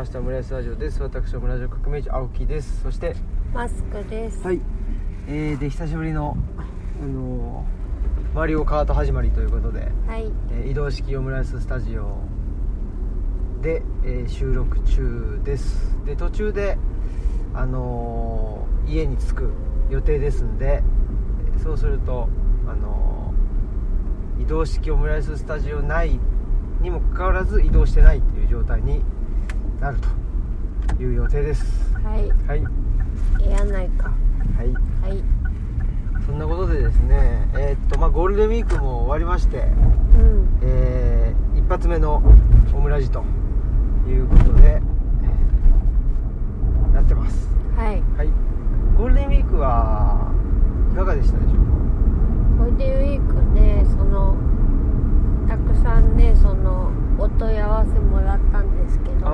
[0.00, 0.18] ました。
[0.18, 1.02] オムライスラジオです。
[1.02, 2.80] 私オムラジオ革命児青木です。
[2.80, 3.14] そして
[3.52, 4.42] マスクです。
[4.42, 4.58] はい。
[5.28, 10.32] えー、で久しぶりのあのーマリオカート始まりということで、はい。
[10.52, 12.16] えー移動式オムライススタジオ
[13.60, 15.94] で、えー収録中です。
[16.06, 16.78] で途中で
[17.52, 19.50] あのー家に着く
[19.90, 20.82] 予定ですんで
[21.62, 22.26] そうすると
[22.66, 26.18] あのー移動式オムライススタジオ内
[26.80, 29.02] にもかかわらず移動してないっていう状態に
[29.80, 29.96] なる
[30.96, 32.28] という予定ですはい。
[32.48, 32.62] はい
[33.50, 34.10] やないか。
[34.56, 34.72] はい
[35.02, 35.22] はい。
[36.26, 39.60] そんなことでですねえーっとまあゴールデンウィークも終わりましてう
[40.22, 40.58] ん。
[40.62, 42.22] えー一発目の
[42.74, 43.22] オムラジと
[44.08, 44.80] いうことで
[46.92, 48.02] なってますはい。
[48.16, 48.28] はい
[48.98, 50.32] ゴールデンウィークは
[50.92, 51.56] いかがでしたでしょう
[52.58, 54.36] ゴールデンウィークね、その。
[55.48, 56.90] たくさんね、その。
[57.20, 59.26] お問い合わせもらったんですけど。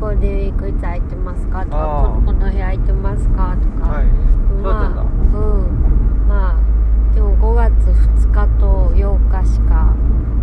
[0.00, 3.90] ゴールデンウィークいつ空いてますかとか、ここの部屋空いてますかとか。
[3.90, 4.06] はい
[4.62, 6.26] まあ、うん。
[6.26, 7.14] まあ。
[7.14, 9.94] でも5月2日と8日しか。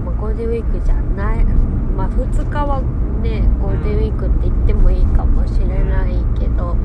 [0.06, 1.44] まあ、ゴールデンウィークじゃない。
[1.44, 2.82] まあ、2日は
[3.24, 6.76] ね、ゴールデンウィークって言ってもいいかもしれないけど。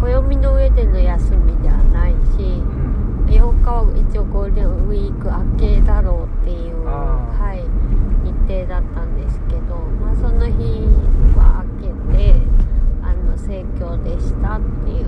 [0.00, 2.60] 暦の上での休みではないし。
[2.60, 2.94] うん
[3.26, 7.64] 8日は一応ゴールデンウィーク明けだろうっていう、はい、
[8.46, 10.84] 日程だったんですけど、まあ、その日
[11.36, 12.34] は明けて
[13.02, 15.06] あの盛況でしたっていう。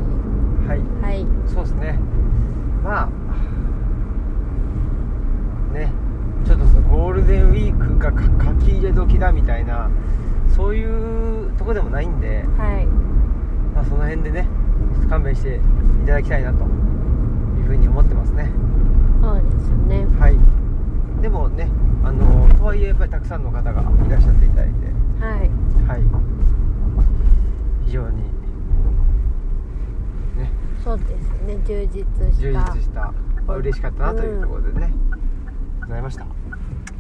[0.66, 0.80] はい。
[1.02, 1.26] はい。
[1.46, 1.98] そうですね。
[2.82, 3.06] まあ
[5.74, 5.92] ね
[6.46, 9.90] ちょっとさゴールデンウィークがか書き入れ時だみたいな
[10.54, 12.86] そういうとこでもないんで、はい。
[13.74, 14.48] まあ、その辺でね
[15.10, 16.64] 勘弁していただきたいなとい
[17.62, 18.50] うふうに思ってますね。
[19.20, 20.06] そうですね。
[20.18, 20.36] はい。
[21.20, 21.68] でもね
[22.06, 24.72] あのとはいえやっぱりたくさんの方がいらっしゃっていただいて。
[25.20, 25.40] はい。
[25.88, 26.02] はい。
[27.84, 28.22] 非常に
[30.36, 30.52] ね。
[30.84, 31.10] そうです
[31.42, 31.58] ね。
[31.66, 32.04] 充実
[32.38, 32.72] 充した。
[32.74, 33.12] 実した、
[33.44, 34.92] まあ、嬉しかったなというところでね、
[35.80, 36.26] ございました。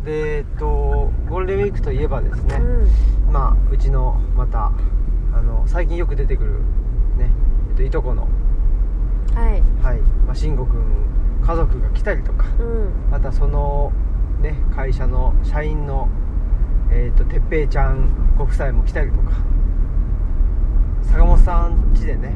[0.04, 3.32] でえっとゴールデンウィークといえばですね、うん。
[3.32, 4.72] まあうちのまた
[5.32, 6.50] あの最近よく出てくる
[7.16, 7.30] ね、
[7.70, 8.26] えっと、いとこの。
[9.34, 9.62] はい。
[9.84, 10.82] はい、まあ、慎吾君
[11.46, 12.46] 家族が来たりとか。
[12.58, 12.90] うん。
[13.12, 13.92] またその
[14.46, 16.08] ね会社の社員の
[16.90, 18.08] えっ、と哲平ちゃん
[18.38, 19.32] ご夫妻も来たりとか
[21.02, 22.34] 坂本さん家でね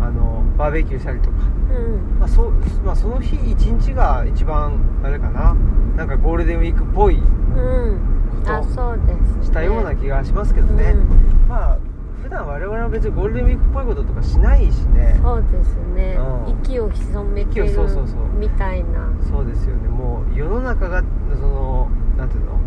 [0.00, 1.36] あのバーベキューしたりとか
[1.70, 2.18] うん。
[2.18, 2.50] まあそ
[2.84, 5.54] まあ、その日一日が一番あれかな。
[5.96, 8.42] なんかゴールデンウィークっぽいうん。
[8.46, 11.48] あそうです、ね、したような気がしますけどね、うん。
[11.48, 11.78] まあ
[12.26, 15.16] 普段我々は別にゴールデンウィークっぽいこととかしないしね。
[15.22, 16.58] そうですね、うん。
[16.64, 18.18] 息を潜めてるそうそうそう。
[18.36, 19.08] みたいな。
[19.30, 19.88] そうですよね。
[19.88, 22.58] もう世の中がそのなんていうの？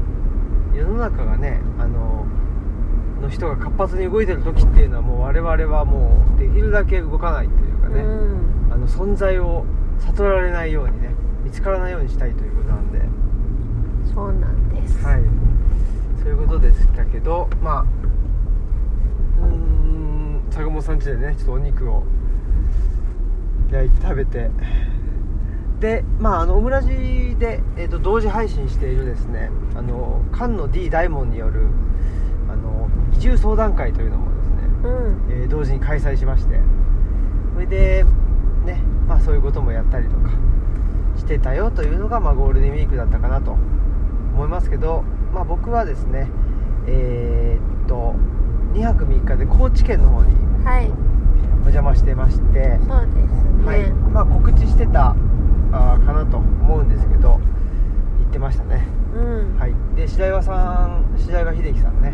[0.78, 2.26] 世の中がねあの
[3.22, 8.72] の人が活発に動いてる時っていうのはもう我々はもうできるだけ動かないというかね、うん。
[8.72, 9.66] あの存在を
[10.00, 13.02] 悟られないようにね見つからないようにしたいということなんで。
[14.14, 15.22] そうなんです、はい。
[16.24, 17.86] そういうことでしたけどまあ
[20.52, 22.04] 坂本さん家でねちょっとお肉を
[23.72, 24.50] 焼いて食べて。
[25.80, 26.90] でまああのオムラジ
[27.40, 31.68] で、えー、と同時配信しているですねあの菅野 D 大門による
[32.50, 35.44] あの移住相談会というのもですねうん。
[35.44, 36.60] えー同時に開催しまして。
[37.54, 38.06] それで
[38.66, 40.30] ねまあそういうこともやったりとか
[41.18, 43.52] してたよというのが、まあ、ゴールデンウィークだったかなと
[44.34, 46.30] 思いますけど、まあ、僕はですね
[46.88, 48.16] えーっと
[48.74, 50.36] 2泊3日で高知県の方に
[50.66, 50.92] はい。
[51.62, 53.92] お邪魔してまして、そうですね、はい。
[53.92, 55.16] まあ、告知してた
[55.72, 57.40] あーかなと思うんですけど行
[58.28, 58.88] ってましたね。
[59.16, 59.60] うん。
[59.60, 62.14] はい、で白岩さん白岩秀樹さんね。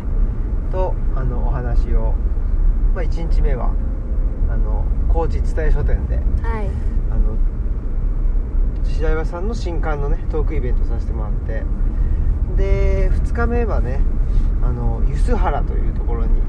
[0.72, 2.14] とあのお話を、
[2.94, 3.70] まあ、1日目は
[4.50, 6.22] あの高知伝え書店では
[6.62, 6.68] い。
[7.10, 7.36] あの
[8.84, 11.62] 白岩さんの新刊のねトークイベントさせてもらって
[12.56, 14.00] で2日目はね
[14.62, 16.40] あの梼原というところに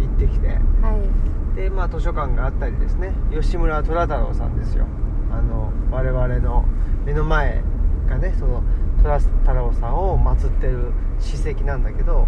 [0.00, 0.54] 行ってきては
[1.54, 1.56] い。
[1.56, 3.12] でまあ図書館があったりですね。
[3.32, 4.86] 吉村虎太郎さんですよ。
[5.30, 6.64] あの我々の
[7.04, 7.62] 目の前
[8.08, 8.62] がねその
[9.02, 12.26] 虎太郎さんを祀ってる史跡なんだけど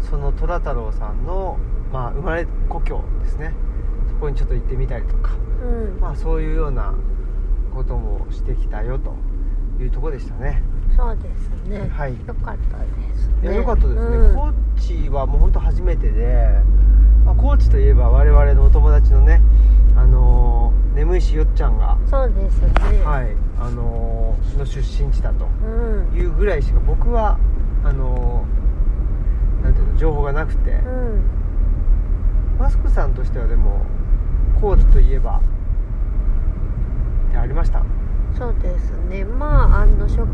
[0.00, 1.58] その虎太郎さんの、
[1.92, 3.52] まあ、生まれ故郷ですね。
[4.08, 5.32] そこにちょっと行ってみたりとか
[5.62, 6.94] うん、まあそういうような
[7.74, 9.14] こともしてきたよと
[9.82, 10.62] いうところでしたね
[10.98, 11.88] そうですね。
[11.94, 12.12] はい。
[12.26, 12.84] よかったで
[13.14, 13.34] すね。
[13.42, 14.34] いや良かったですね、うん。
[14.34, 16.60] 高知はもう本当初めてで、
[17.24, 19.40] まあ、高知といえば我々のお友達のね
[19.96, 22.68] あのー眠いしよっちゃんがそうですね。
[23.04, 23.28] はい
[23.60, 26.18] あのーの出身地だとうん。
[26.18, 27.38] いうぐらいしか僕は
[27.84, 31.22] あのーなんていうの情報がなくてうん。
[32.58, 33.82] マスクさんとしてはでも
[34.60, 35.40] 高知といえば
[37.28, 37.84] ってありました？
[38.38, 39.24] そうですね。
[39.24, 40.24] まああの植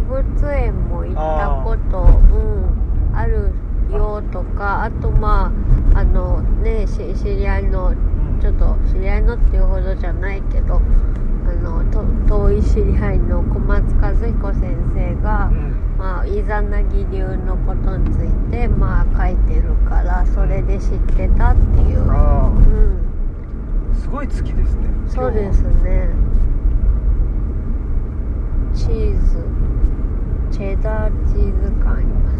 [0.00, 3.52] 物園も行ったことうんある
[3.92, 5.52] よとかあとま
[5.94, 7.94] ああのねし知り合いの
[8.40, 15.76] ちょっと知り合いのっていうほどじゃないけどあのと遠い知り合いの小松和彦先生が、うん。
[16.00, 26.08] まあ、イザナギ流のことについて、まあ、書いてるからそれで知ってたっていう、うあん、あすごい月ですねそうですね
[28.80, 29.36] チーズ
[30.50, 32.32] チェダーチーズ感ありま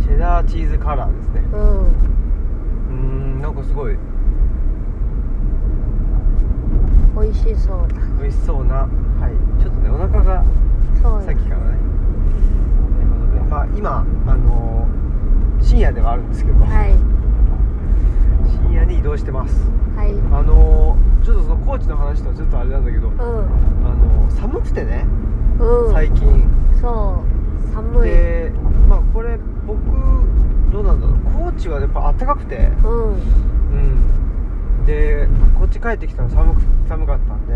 [0.00, 0.04] す。
[0.06, 1.42] チェダーチーズカラーですね。
[1.52, 1.60] うん。
[1.60, 3.96] うーんなんかすごい。
[7.20, 7.94] 美味しそうだ。
[8.20, 8.88] 美味しそうなは
[9.28, 9.62] い。
[9.62, 10.44] ちょっとねお腹が
[11.02, 11.76] そうさっきからね。
[12.96, 16.94] ということでまあ今あのー深夜ではあるんですけど、はい。
[18.66, 19.54] 深夜に移動してます。
[19.94, 20.12] はい。
[20.32, 23.18] あのーちょっとその高知の話とはちょっとあれなんだけどあうん。
[23.18, 25.04] のー寒くてね
[25.60, 25.92] うん。
[25.92, 26.48] 最近、
[26.80, 27.22] そ
[27.70, 28.10] う寒い。
[28.10, 28.52] で
[28.88, 29.80] まあこれ僕
[30.72, 31.16] どうなんだろう。
[31.46, 32.70] 高知はやっぱ暖かくて。
[32.84, 33.12] うん。
[33.12, 34.10] うん
[34.86, 35.28] で
[35.58, 37.54] こっち帰ってきたら寒く寒かったんで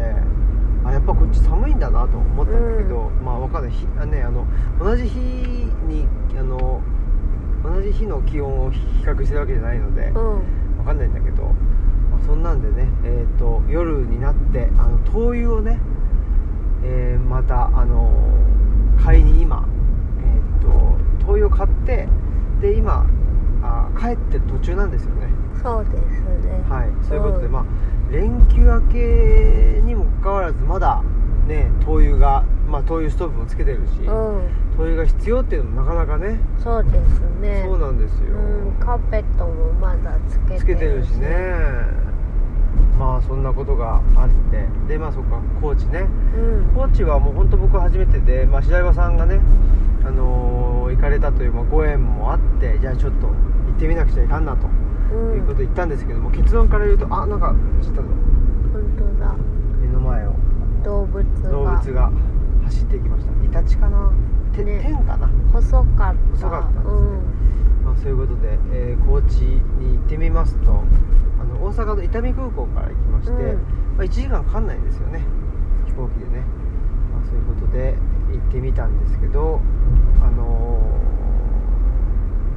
[0.84, 3.72] あやっぱこっち寒いんだなと思ったんだけど、まあわかんない。
[3.72, 4.46] 日あねあの
[4.78, 6.06] 同じ日に
[6.38, 6.82] あの
[7.64, 10.78] 同じ日の気温を比較してるわけじゃないのでうん。
[10.78, 15.80] わかんないんだけど、まあ、そんなんでねえっ、と夜になってあの灯油をね、
[16.84, 18.12] えーまたあの
[19.02, 19.66] 買いに今
[20.22, 20.68] えっ、と
[21.26, 22.08] 灯油を買って
[22.60, 23.06] で今
[23.62, 25.28] あ帰ってる途中なんですよね。
[25.62, 26.64] そうですね。
[26.68, 27.64] はい、そういうことで、んまあ
[28.12, 31.02] 連休明けにもかかわらずまだ
[31.46, 34.06] ね灯油が、まあ、灯油ストーブもつけてるし、うん。
[34.76, 37.62] 灯油が必要っていうのもなかなかねそうですね。
[37.66, 38.72] そうなんですよ、うん。
[38.78, 42.04] カーペットもまだつけてるしつけてるしね
[42.98, 46.06] まあそんなことがあってでまあそっか高知ね。
[46.36, 46.74] うん。
[46.74, 49.40] 高知はもう本当僕初めてで、まあ、白岩さんがね、
[50.04, 53.32] あのー行かれたという、まあ、ご縁もあってじゃあちょっと行
[53.76, 54.68] ってみなくちゃいかんなと
[55.12, 55.36] うん。
[55.36, 58.02] いうことで言ったんですけども、結論から言うとあなんか知ったぞ。
[58.72, 59.34] 本当だ。
[59.80, 60.34] 目の前を。
[60.84, 61.50] 動物が。
[61.50, 62.12] 動物が
[62.64, 63.44] 走っていきました。
[63.44, 64.12] イタチかな？
[64.52, 64.80] て、ね。
[64.84, 66.14] 天かな、細かった。
[66.32, 66.90] 細かったんですね。
[66.92, 67.00] う
[67.82, 67.84] ん。
[67.84, 70.82] まあ、そういうことで、えー高知に行ってみますと
[71.64, 73.60] 大阪の伊丹空港から行きまして、うん。
[73.96, 75.22] まあ、1時間かかんないんですよね。
[75.86, 76.42] 飛行機でね、
[77.12, 77.96] まあ、そういうことで
[78.32, 79.60] 行ってみたんですけど
[80.20, 80.80] あの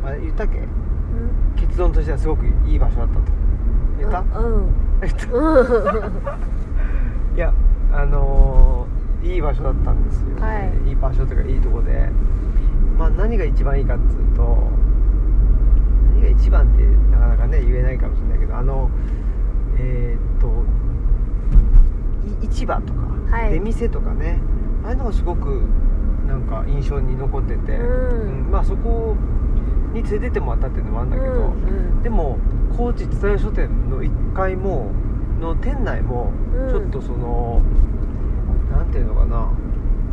[0.03, 0.57] ーあれ言ったっけ？
[0.59, 0.67] うん。
[1.55, 3.21] 結論としてはすごくいい場所だったと。
[3.99, 4.23] 言った、う
[4.59, 4.67] ん。
[5.01, 5.33] 言った？
[5.33, 6.03] う
[7.33, 7.35] ん。
[7.35, 7.53] いや
[7.93, 10.89] あのーいい場所だったんですよ、はい。
[10.89, 12.09] いい場所というかいいとこで。
[12.97, 14.57] まあ何が一番いいかっつうと
[16.13, 16.83] 何が一番って
[17.17, 18.89] なかなかね言えないかもしれないけどあの
[19.77, 20.47] えーっと
[22.43, 22.99] い市場とか、
[23.31, 23.53] はい。
[23.53, 24.39] 出店とかね
[24.83, 25.61] ああいうのがすごく
[26.27, 28.51] なんか印象に残ってて、うん。
[28.51, 29.15] まあそこ
[29.93, 32.37] に連れてってもらったっていうのもあるんだけど、うんでも
[32.75, 34.91] 高知蔦屋書店の1階も
[35.39, 36.69] の店内もうん。
[36.69, 37.61] ちょっとその、
[38.71, 39.49] なんていうのかな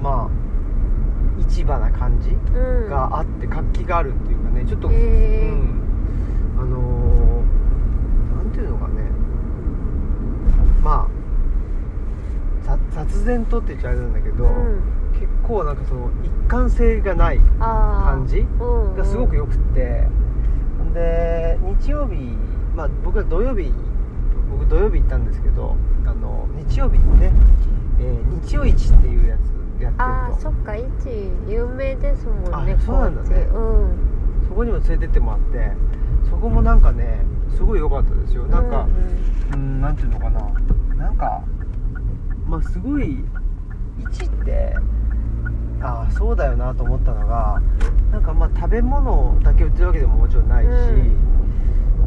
[0.02, 2.88] まあ市場な感じうん。
[2.88, 5.52] があって活気があるっていうかねちょっと、へー。
[5.52, 5.80] うん
[6.58, 8.94] あのーなんていうのかね。
[10.82, 11.08] まあ
[12.64, 14.80] ざ雑然とって言っちゃあれなんだけど、うん。
[15.14, 20.06] 結構なんかその一貫性がない感じうんがすごく良くって。
[20.92, 22.36] で日曜日
[22.76, 23.72] まあ僕は土曜日
[24.50, 25.74] 僕土曜日行ったんですけど
[26.06, 27.32] あの日曜日にね、
[27.98, 30.04] えー日曜市っていうやつやってると。
[30.04, 30.84] あーそっか一
[31.48, 33.48] 有名ですもんねあそうなんだね
[34.54, 35.72] そこにも連れてってもらって
[36.30, 37.18] そこもなんかね
[37.56, 38.44] すごい良かったですよ。
[38.44, 38.86] なんか
[39.52, 39.80] ううん。
[39.80, 40.48] なんていうのかな。
[40.94, 41.42] なんか
[42.46, 43.24] まあすごい
[44.12, 44.76] 市って
[45.80, 47.60] ああそうだよなと思ったのが
[48.12, 50.68] なんかまあ食べ物だけ売ってるわけでももちろんないし、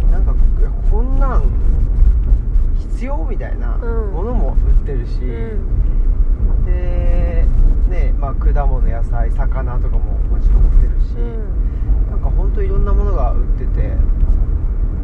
[0.09, 1.43] なんかいやこんなん
[2.79, 3.77] 必要みたいなう
[4.07, 4.13] ん。
[4.13, 6.65] ものも売ってるし、んうん。
[6.65, 7.45] で
[7.89, 11.25] ねまあ果物野菜魚とかももちろん売ってるし、うん。
[11.25, 11.66] なんか
[12.37, 13.85] 本当いろんなものが売っててう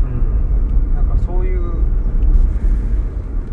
[0.07, 0.95] ん。
[0.95, 1.61] なんかそういう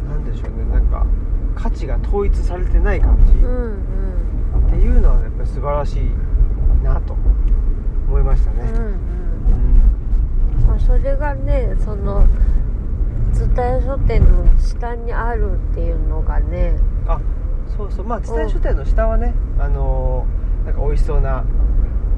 [0.08, 1.06] なんでしょうねなんか
[1.54, 4.66] 価値が統一されてない感じ、うんうん。
[4.66, 6.10] っていうのはやっぱり素晴らしい
[6.84, 7.16] なと
[8.08, 8.84] 思いましたね、うんうん。
[10.60, 10.66] うん。
[10.66, 12.26] まあ、それがねその
[13.32, 16.76] 蔦屋書店の下にあるっていうのがね。
[17.06, 17.20] あ
[17.76, 18.06] そうそう。
[18.06, 21.42] まあ蔦屋書店の下はね、あのーなんか美味しそうな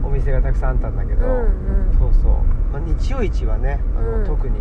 [0.05, 1.33] お店がたくさんあったんだけど、うん
[1.91, 2.33] うん、そうそう、
[2.73, 4.59] まあ、日曜市はねあの、うん、特に。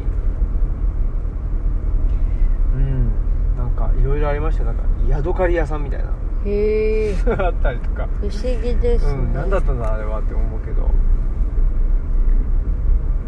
[2.75, 3.11] うん。
[3.57, 6.09] なんかいろいろありましたなんか宿刈り屋さんみたいな。
[6.45, 8.07] へえ あったりとか。
[8.19, 8.31] 不思
[8.61, 10.89] 議です、ね、うん、何だったんだあれはって思うけど。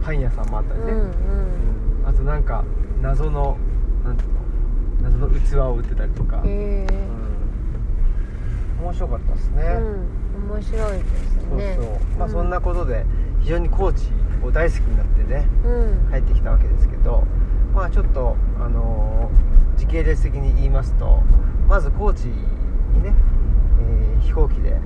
[0.03, 1.05] パン屋さんもあったりね、うん、うん。
[1.05, 1.11] うん、
[2.05, 2.63] あとなんか
[3.01, 3.57] 謎の
[4.03, 4.43] なんていうの？
[5.03, 6.87] 謎の器を売ってたりとか、へえ、
[8.83, 12.19] 面白かったですね、うん面白いですそうねそう。
[12.19, 13.05] まあそんなことで
[13.39, 14.09] 非常に高知
[14.43, 16.11] を大好きになってねうん。
[16.11, 17.23] 帰ってきたわけですけど
[17.73, 21.23] まあちょっとあのー時系列的に言いますと
[21.67, 22.33] まず高知に
[23.03, 23.13] ね、
[23.79, 24.79] えー飛行機で行っ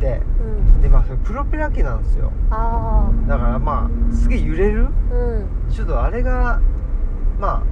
[0.00, 0.80] てうん。
[0.82, 2.32] でまあそれプロペラ機なんですよ。
[2.50, 4.86] あだからまあすげえ揺れる。
[4.86, 5.70] あうん。
[5.70, 6.60] ちょっとあれが
[7.38, 7.62] ま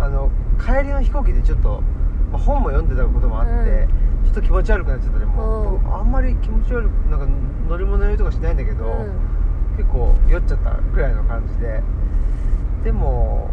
[0.00, 0.30] ああの
[0.64, 1.82] 帰りの飛行機でちょっと、
[2.30, 3.54] まあ、本も読んでたこともあって、う
[4.04, 5.88] んちょっと気持ち悪くなっちゃったりも、う。
[5.88, 7.26] あんまり気持ち悪くなんか
[7.68, 9.76] 乗り物酔いとかしないんだけど、うん。
[9.78, 11.82] 結構酔っちゃったくらいの感じで。
[12.84, 13.50] でも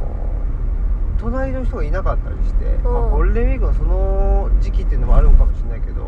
[1.18, 6.04] 隣の人がいなかったりして、まあ、ゴールデンウィークのその時期っていうのもあるのかもしれないけど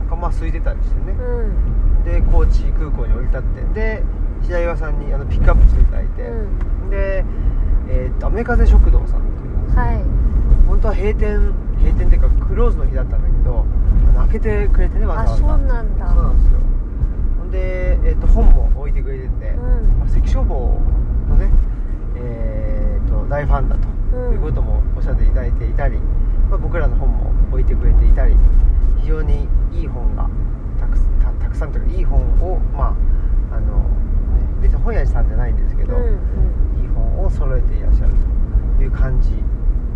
[0.00, 2.04] なんかまあ空いてたりしてね、うん。
[2.04, 4.02] で高知空港に降り立ってで
[4.42, 6.34] 白岩さんにあのピックアップしていただいて、う
[6.86, 6.90] ん。
[6.90, 7.24] で、
[7.88, 9.76] えーっと雨風食堂さんっていう。
[9.76, 10.04] はい。
[10.66, 13.64] 本当は閉店閉店っていうかクローズの日だったんだけど
[14.22, 15.32] 開けてくれてねわざわざ。
[15.32, 16.08] あそうなんだ。
[16.08, 16.58] そうなんですよ。
[17.38, 19.98] ほんで、えーっと本も置いてくれてて、うん。
[19.98, 20.80] まあ、関書房
[21.28, 21.50] のね
[22.16, 24.32] えーっと大ファンだとうん。
[24.34, 25.98] いうこともおっしゃっていただいていたり、
[26.48, 28.34] まあ、僕らの本も置いてくれていたり
[29.00, 30.28] 非常にいい本が
[30.78, 32.96] たくたたくさんというかいい本をま
[33.52, 33.84] ああの、ね、
[34.60, 36.04] 別に本屋さんじゃないんですけど、うん
[36.80, 38.12] いい本を揃えていらっしゃる
[38.76, 39.30] という感じ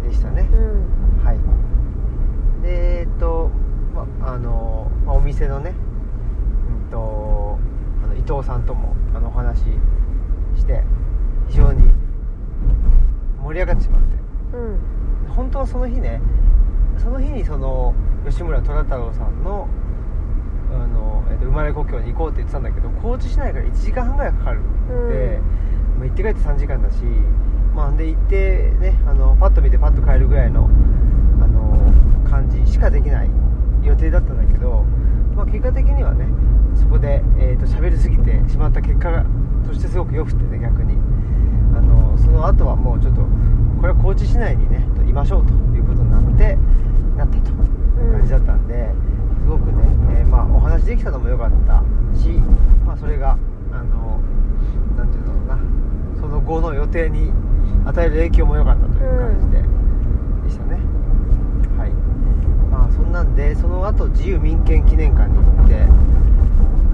[0.07, 0.59] でしたね、うん
[1.19, 1.25] うん。
[1.25, 1.39] はい。
[2.63, 3.51] でえっと、
[3.95, 5.73] まあの、まあお店のね、
[6.85, 7.59] うんと、
[8.03, 9.63] あの伊藤さんともあのお話し
[10.57, 10.83] して
[11.49, 11.93] 非常に
[13.43, 14.57] 盛り上がってしまって。
[14.57, 14.95] うん。
[15.35, 16.21] 本当はその日ね
[16.99, 19.69] その日にその吉村虎太郎さんの
[20.73, 25.41] あの、えっと生まれ故郷に行こうって言ってたんだけど高知市内から1時間半ぐらいかかるんで、
[25.99, 26.99] まあ行って帰って3時間だし
[27.75, 30.71] まあで行ってねあのパッと見てパッと帰るぐらいの
[31.41, 33.31] あの感じしかできない
[33.85, 34.85] 予定だったんだけど、
[35.37, 36.27] まあ、結果的にはね
[36.75, 39.25] そこで、えー、と喋りすぎてしまった結果が
[39.67, 40.99] としてすごく良くてね逆に。
[41.77, 43.29] あのその後はもうちょっとこ
[43.83, 46.57] れは高知市内にねいましょうということになって
[47.17, 48.91] なったという感じだったんで、
[49.43, 49.83] すごくね、
[50.21, 51.83] えーまあ、お話できたのも良かった
[52.19, 52.29] し、
[52.87, 53.37] まあ、それが
[53.73, 54.21] あの
[54.97, 57.33] なんていうんだろうなその後の予定に
[57.85, 59.63] 与える影響も良かったという感じで、
[60.45, 60.79] でしたね
[62.95, 65.87] そんなんでその後自由民権記念館に行って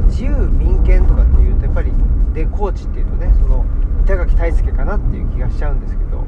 [0.07, 1.93] 自由民権とかっていうとやっぱり
[2.35, 3.65] で高知っていうとねその
[4.05, 6.25] 板垣大輔かなっていう気がしちゃうんですけど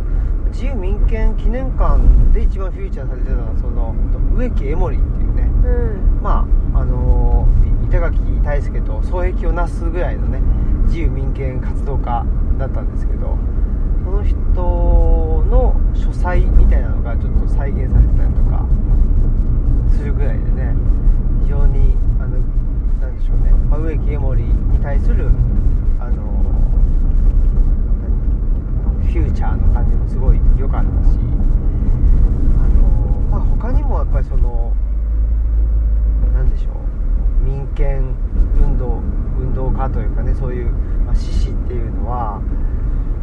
[0.51, 1.99] 自由民権記念館
[2.33, 3.95] で一番フューチャーされてたのはその
[4.35, 6.23] 植木江森っていうねうん。
[6.23, 7.63] まああのー
[7.93, 10.41] 板垣大輔と双璧をなすぐらいのね
[10.87, 12.25] 自由民権活動家
[12.59, 13.37] だったんですけど
[14.03, 14.35] その人
[15.51, 18.67] の書斎みたいなのがちょっと再現されてたりとか
[19.93, 20.75] するぐらいでね
[21.43, 22.39] 非常にあの
[23.01, 25.29] なんでしょうね、まあ、植木江森に対する
[26.01, 26.23] あの
[28.03, 32.83] 何フューチャーの感じもすごい良かったしあの、
[33.31, 34.75] まあ、他にもやっぱりその
[36.33, 36.73] なんでしょう。
[37.45, 38.15] 民権
[38.61, 39.01] 運動
[39.39, 40.71] 運動家というかねそういう、
[41.05, 42.41] まあ、志士っていうのは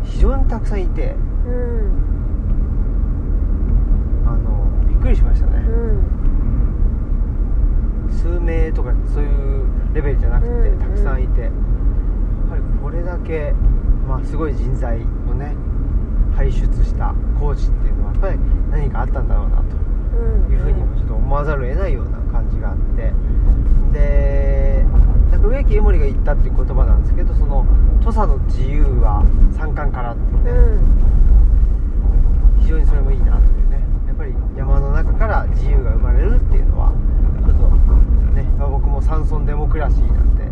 [0.04, 2.10] 非常にたくさんいてうん。
[4.28, 6.19] あのびっくりしましたね、うん
[8.30, 11.42] 数名とかそういうレベルじゃなくて、うんたくさんいて。
[11.42, 11.52] やっ
[12.50, 13.54] ぱりこれだけ、
[14.08, 14.98] まあ、すごい人材
[15.30, 15.56] をね
[16.36, 18.40] 輩出したコーチっていうのはやっぱり
[18.72, 19.64] 何かあったんだろうなと。
[19.64, 23.14] うんいうふうにもちょっと思わざるを得ないような感じがあって。
[23.94, 24.86] で
[25.32, 27.66] なんか植木江森が言ったっていう言葉なんですけどその
[28.02, 29.24] 土佐の自由は
[29.56, 30.52] 山間からって。
[30.52, 31.10] ね、うん
[32.60, 36.94] 非常にそれもいいなというねやっぱり山の中から自由が生まれるっていうのは
[37.46, 37.70] ちょっと
[38.40, 40.44] ね、まあ僕も山村デモクラシーなんて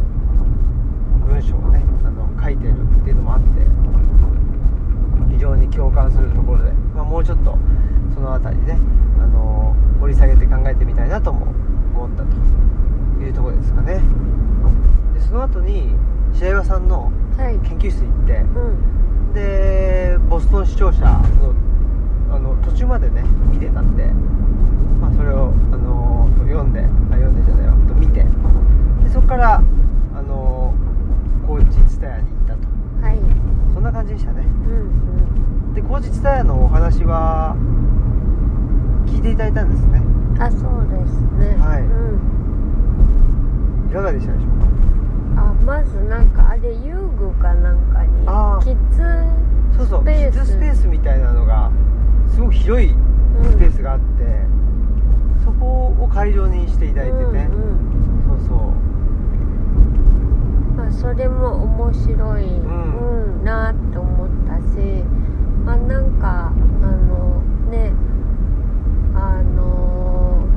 [1.26, 3.48] 文章をねあの書いてるっていうのもあって
[5.34, 7.58] 非常に共感するところで、まあ、もうちょっと
[8.14, 8.78] その辺りね
[9.20, 11.54] あの掘り下げて考えてみたいなとも
[11.96, 14.02] 思ったというところですかね
[15.14, 15.94] でその後に
[16.34, 17.12] 白岩さんの
[17.88, 19.34] はい研究室行ってうん。
[19.34, 21.54] でボストン視聴者の
[22.30, 24.06] あの途中までね見てたんで、
[25.00, 26.84] まあ、それを、あの読んであ
[27.16, 29.62] 読んでじゃないわと見てでそこから、
[30.14, 30.74] あの
[31.48, 32.68] 高知蔦屋に行ったと。
[33.02, 33.20] はい。
[33.74, 34.42] そんな感じでしたね。
[34.42, 34.44] う
[35.72, 37.56] んで高知蔦屋のお話は
[39.06, 40.02] 聞いてていただいたんですね。
[40.40, 41.56] あそうですね。
[41.64, 41.82] はい。
[41.82, 41.86] う
[43.88, 43.90] ん。
[43.90, 44.57] いかがでしたでしょう？
[45.68, 48.64] まずなんかあれ遊具かなんかにあー。
[48.64, 49.04] キッズ
[49.78, 51.70] そうそうスペースキッズスペースみたいなのが
[52.34, 53.52] すごく広いうん。
[53.52, 54.06] スペースがあって、
[55.44, 58.58] そこを会場にしていただいてね、うんうんそうそう。
[60.78, 62.62] まあ、それも面白い、ん。
[62.62, 65.04] うんなって思ったし、
[65.66, 66.52] まあ、なんかあ
[66.86, 67.92] のね
[69.14, 70.48] あの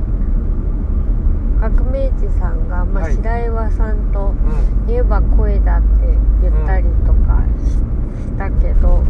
[1.61, 3.15] 革命児さんが、まあはい。
[3.17, 4.87] 白岩さんとうん。
[4.87, 7.77] 言えば声だって言ったりとかし,、
[8.35, 9.03] たけど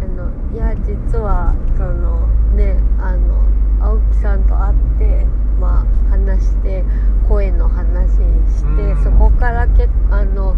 [0.00, 2.26] あのいや実はその
[2.56, 3.44] ねあの
[3.84, 5.26] 青木さんと会って、
[5.60, 6.82] まあ、話して
[7.28, 9.04] 声の話して、うん。
[9.04, 10.54] そこから結構あの、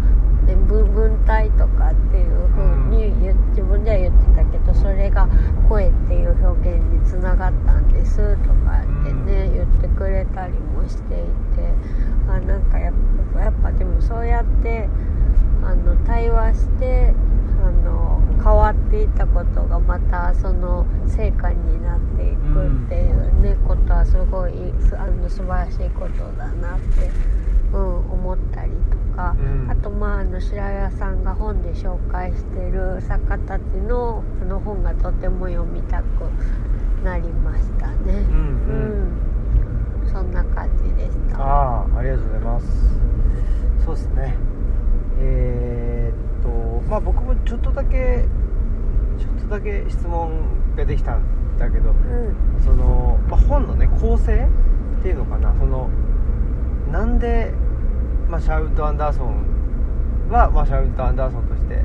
[0.47, 2.63] ね、分分体とかっていう風
[2.95, 3.11] に
[3.49, 5.27] 自分では言ってたけどそれが
[5.67, 9.12] 声っていう表現につながったんですとかって
[10.89, 11.23] していて
[12.27, 12.93] あなんかやっ
[13.33, 14.87] ぱやっぱでもそうやって
[15.63, 17.13] あの対話して
[17.63, 27.09] あの変わっていったことがまたその成果になっていくっていうね、ことはすごいすあの素晴らしいことだなって、
[27.73, 29.69] うん、思ったりとか、うん。
[29.69, 36.05] あとまああの白岩さんが本で紹介してる作家たちのその本がとても読みたく
[37.03, 37.95] なりましたね。
[38.05, 38.13] うん。
[38.13, 39.32] うん
[40.13, 41.37] そんな感じでした。
[41.39, 42.65] ああありがとうございます。
[43.85, 44.35] そうですね。
[45.19, 46.49] えーっと
[46.89, 48.25] まあ僕もちょっとだけ
[49.19, 50.31] ちょっとだけ質問
[50.75, 51.23] ができたん
[51.57, 52.35] だけどうん。
[52.63, 54.47] その、まあ、本のね構成
[54.99, 55.53] っていうのかな。
[55.59, 55.89] その
[56.91, 57.51] なんで、
[58.29, 61.81] まあ、シャウト・アンダーソンは、まあ、シャウト・アンダーソンとして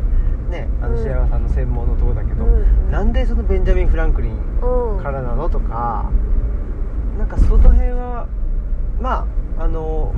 [0.51, 1.03] ねあのうん。
[1.03, 6.11] 白山さんの専門のところだけど、うんなんでそのベンジャミン・フランクリンうんからなのとか
[7.19, 8.27] なんかその辺は
[9.01, 9.27] ま
[9.59, 10.15] ああの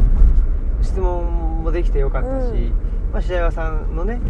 [0.83, 2.73] 質問もできてよかったし、うん。
[3.13, 4.21] まあ、白岩さんのね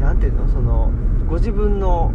[0.00, 0.90] なんていうのその
[1.28, 2.12] ご自分の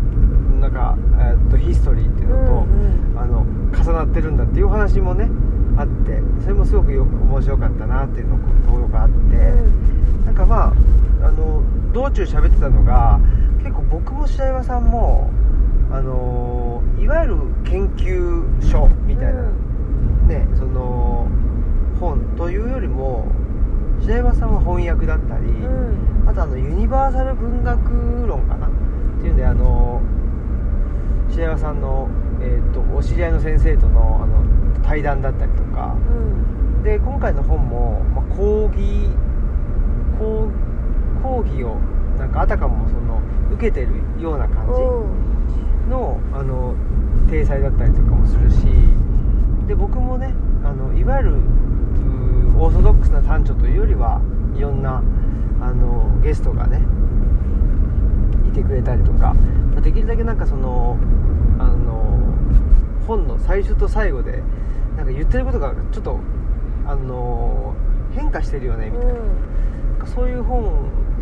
[0.60, 5.30] なんか、えーっとヒストリーっていうのと、うんあの重なってるんだっていうお話もね
[5.78, 10.26] あってそれもすごくよ面白かったなっていうのところがあって、うん。
[10.26, 10.74] なんかま
[11.24, 13.20] ああの道中喋ってたのが
[13.60, 15.30] 結構僕も白岩さんも
[15.92, 19.44] あのいわゆる研究書みたいな、
[20.32, 21.28] ねその
[22.00, 23.28] 本というよりも
[24.02, 26.28] 白岩さんは翻訳だったり、うん。
[26.28, 28.68] あとあのユニバーサル文学論かな？
[28.68, 28.70] っ
[29.22, 30.02] ていうんであの
[31.30, 32.10] 白岩さんの、
[32.42, 34.44] えー、とお知り合いの先生とのあの
[34.84, 35.96] 対談だったりとか。
[35.96, 36.84] うん。
[36.84, 39.08] で今回の本も、まあ、講義
[40.18, 40.50] 講
[41.22, 41.76] 講義を
[42.18, 43.90] なんかあたかもその受けてる
[44.20, 44.72] ような感じ
[45.92, 46.74] のあの
[47.30, 48.66] 体裁だったりとかもするし
[49.68, 51.36] で僕もねあのいわゆる
[52.58, 54.22] オーソドックスな短調というよりは
[54.56, 55.02] いろんな
[55.62, 56.82] あのゲストがね
[58.48, 59.34] いてくれたりとか
[59.72, 60.98] まあできるだけなんかその
[61.60, 62.20] あの
[63.08, 64.44] 本の最初と最後で
[64.98, 66.20] なんか言ってることがちょっと
[66.86, 67.76] あの
[68.14, 69.14] 変化してるよねみたいな。
[69.14, 70.64] なんかそういう本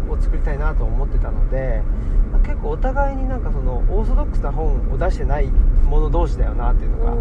[0.09, 1.83] を作りたいなと思ってたので、
[2.31, 5.49] まあ結構お互いになんかそのオーソドックスな本を出してない
[5.85, 7.11] 者同士だよなっていうのが、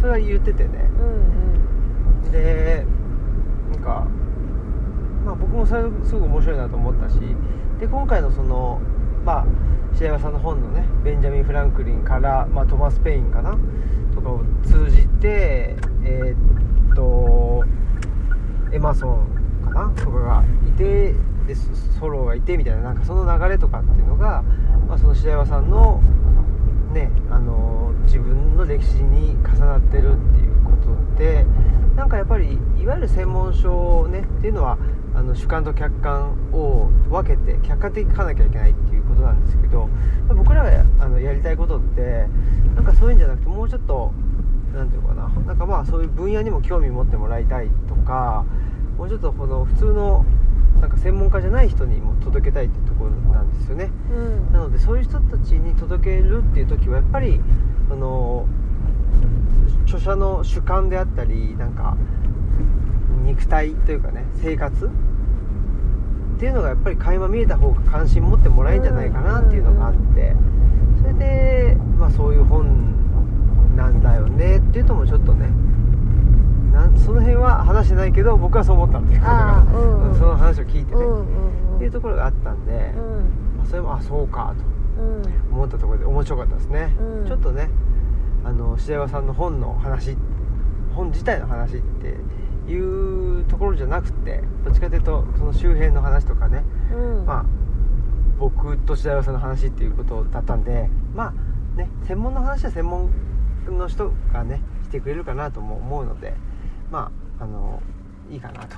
[0.00, 0.90] それは言っててね。
[2.30, 2.84] で
[3.70, 4.06] なんか、
[5.24, 7.18] まあ、僕もそれすごく面白いなと思ったし
[7.78, 8.80] で今回のその
[9.24, 9.46] まあ
[9.94, 13.56] 白岩さんの本のねベンジャミン・フランクリンから、まあ、トマス・ペインかな
[14.14, 17.64] とかを通じてえーっと
[18.72, 21.14] エマソンかなとかがいて
[21.46, 24.42] でソローがいてみたいななんかその流れとかっていうのが、
[24.88, 26.02] まあ、その白岩さんの
[26.96, 31.44] ねあの自分の歴史に重なってるっていうことで
[31.94, 34.78] なんかやっぱりいわゆる専門書ねっていうのは
[35.14, 39.88] あの主観と客観を分けて客観的に書かなきゃいけないっていうことなんですけど
[40.28, 42.26] 僕らがあのやりたいことって
[42.74, 44.12] なんかそういうんじゃなくてもうちょっと
[44.74, 48.44] なんていうかななんかまあそういう分野にも興味持ってもらいたいとか
[48.98, 50.24] もうちょっとこの普通の
[50.80, 53.90] なんか専門家じゃない人にも届けたいってところなんですよね。
[54.12, 54.52] うん。
[54.52, 57.40] なのでそういう人たちに届けるっていう時はやっぱり
[57.88, 58.46] その
[59.84, 61.96] 著者の主観であったりなんか
[63.24, 70.34] 肉体というかね生活っていうのがやっぱり垣間見えた方が関心持ってもらえるんじゃないかなっていうのがあって
[71.00, 75.48] それで、まあ、そういう本なんだよねっていうのもちょっとね
[76.76, 80.10] なんその辺は話してないけど僕はそう思ったっていうことがあーうん。
[80.10, 83.56] うんその話を聞いてね、うんうんっていうところがあったんで、うん。
[83.58, 84.54] まあそれもあそうか
[84.96, 85.22] とうん。
[85.52, 87.26] 思ったところで面白かったですね、うん。
[87.26, 87.70] ちょっとね
[88.44, 90.16] あの白岩さんの本の話
[90.94, 92.16] 本自体の話って
[92.70, 96.62] いうところじゃなくてどっちかというとその周辺の話とかね、
[96.94, 97.26] うん。
[97.26, 97.46] まあ
[98.38, 101.32] 僕と白岩さんの話っていうことだったんでま
[101.74, 103.10] あね専門の話は専門
[103.66, 106.34] の人がねしてくれるかなとも思うので
[106.90, 107.82] まああの
[108.30, 108.76] いいかなと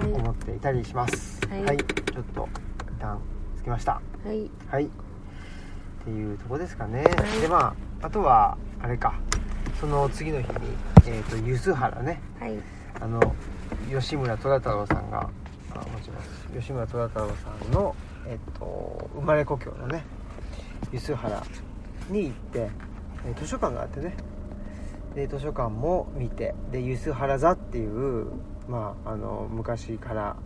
[0.00, 0.12] はい。
[0.12, 1.40] 思っていたりします。
[1.48, 1.76] はい。
[1.76, 2.48] ちょっと
[2.96, 3.18] 一旦
[3.56, 4.00] つけました。
[4.24, 4.50] はい。
[4.70, 4.84] はい。
[4.84, 4.88] っ
[6.04, 7.40] ていうとこですかね、はい。
[7.40, 9.14] でまああとはあれか。
[9.80, 10.54] その次の日に
[11.06, 12.20] えっ、と梼原ね。
[12.40, 12.58] はい。
[13.00, 13.20] あの
[13.90, 15.28] 吉村虎太郎さんが
[15.74, 16.14] あもちろ
[16.56, 20.04] ん吉村虎太郎さんの、えっと、生まれ故郷のね
[20.92, 21.42] 梼原
[22.10, 22.70] に行って
[23.26, 24.14] え図書館があってね
[25.14, 28.26] で図書館も見てで梼原座っていう、
[28.68, 30.36] まあ、あの昔から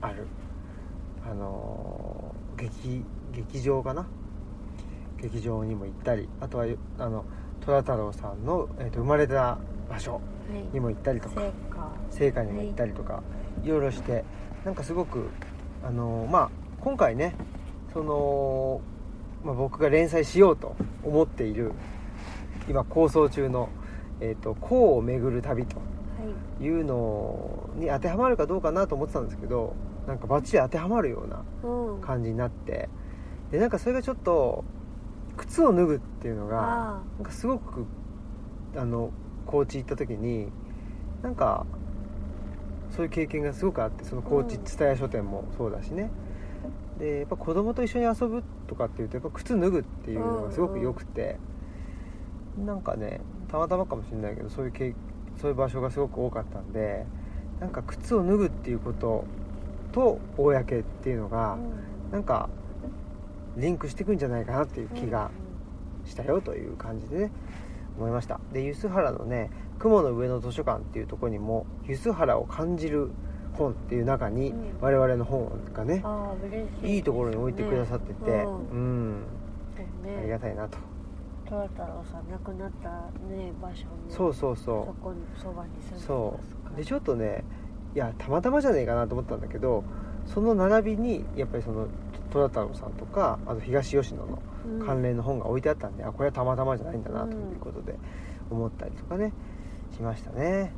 [0.00, 0.26] ある
[1.30, 4.06] あの劇劇場かな？
[5.20, 6.66] 劇場にも行ったりあとは
[6.98, 7.24] あの
[7.60, 9.58] 虎太郎さんの、えっと生まれた
[9.90, 10.20] 場所は
[10.54, 10.62] い。
[10.72, 13.22] にも行ったりとか成果聖火にも行ったりとか、
[13.62, 14.24] い、ろいろして
[14.64, 15.28] なんかすごく
[15.84, 17.34] あのーまあ今回ね
[17.92, 18.80] その、
[19.44, 21.72] まあ、僕が連載しようと思っている
[22.68, 23.68] 今構想中の
[24.20, 25.82] 「えー、と甲を巡る旅」とは
[26.60, 26.64] い。
[26.64, 29.74] いうのに当てはまるかどうかなと思ってたんですけど
[30.08, 32.00] なんかバッチリ当てはまるようなうん。
[32.00, 32.88] 感じになって
[33.52, 34.64] でなんかそれがちょっと
[35.36, 37.02] 靴を脱ぐっていうのがあ。
[37.18, 37.86] なんかすごく
[38.76, 39.10] あの
[39.46, 40.48] 高知行った時に
[41.22, 41.64] なんか
[42.90, 44.64] そういう経験がすごくあってその高知うん。
[44.64, 46.10] 蔦屋書店もそうだしね、
[46.98, 51.38] でやっぱ子供と一緒に遊ぶとかっていうとやっぱ靴脱ぐっていうのがすごく良くて、
[52.58, 53.20] なんかね
[53.50, 54.94] たまたまかもしれないけどそういう経
[55.40, 57.06] そういう場所がすごく多かったんで
[57.60, 59.24] なんか靴を脱ぐっていうこと
[59.92, 62.12] と公っていうのあがうん。
[62.12, 62.48] なんか
[63.56, 65.30] リンクしていくんじゃないかなっていう気が
[66.04, 67.30] したよという感じでね
[67.98, 68.40] 思いました。
[68.52, 73.10] で梼原のね雲の上の図書館っていうところにも梼原を感じる
[73.54, 74.56] 本っていう中にうん。
[74.80, 76.04] 我々の本がね
[76.84, 79.22] いいいところに置いてくださっててねうん。
[80.04, 80.18] ね。
[80.20, 80.78] ありがたいなと
[81.48, 82.88] 虎太郎さん亡くなった
[83.32, 86.40] ね場所のそうそうそそこにそばに住んでますうそ
[86.74, 86.76] う。
[86.76, 87.44] でちょっとね
[87.94, 89.84] いやたまたまじゃねえかなと思ったんだけど
[90.26, 91.88] その並びにやっぱりその
[92.30, 94.86] 虎太郎さんとかあと東吉野のうん。
[94.86, 97.94] 関連の本が置いてあったんで、あこれはたまたまじゃないんだなということで
[98.50, 99.32] 思ったりとかね
[99.94, 100.72] しましたね。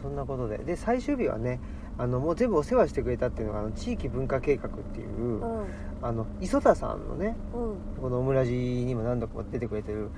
[0.00, 0.58] そんなことで。
[0.58, 1.60] で最終日はね
[1.98, 5.66] あのもう全部お世話してくれたっていうのがあの地域文化計画っていう、うん。
[6.00, 8.00] あの磯田さんのねうん。
[8.00, 10.10] このオムラジにも何度か出てくれてる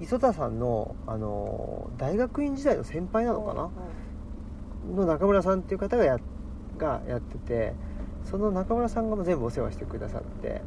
[0.00, 3.70] 磯田さんのあの大学院時代の先輩なのかな、
[4.94, 6.18] の中村さんっていう方がや
[6.78, 7.74] がやってて
[8.24, 10.62] その中村さんが全部お世話してくださって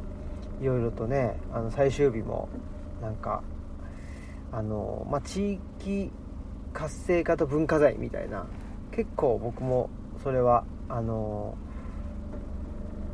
[0.62, 2.48] いろいろとねあの最終日も
[3.02, 3.44] なんか
[4.52, 6.12] あの、まあ、地域
[6.74, 8.46] 活性化と文化財みたいな
[8.92, 9.90] 結構僕も
[10.26, 11.56] それはあの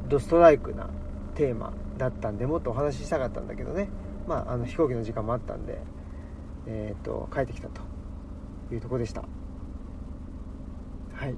[0.07, 0.89] ドストライクな
[1.35, 3.89] テーマだったんでもっとお話ししたかったんだけどね、
[4.29, 5.81] まあ、あの飛行機の時間もあったんで、
[6.67, 7.81] えー、と帰ってきたと
[8.73, 9.23] いうところでした。
[9.23, 9.27] は
[11.27, 11.35] い。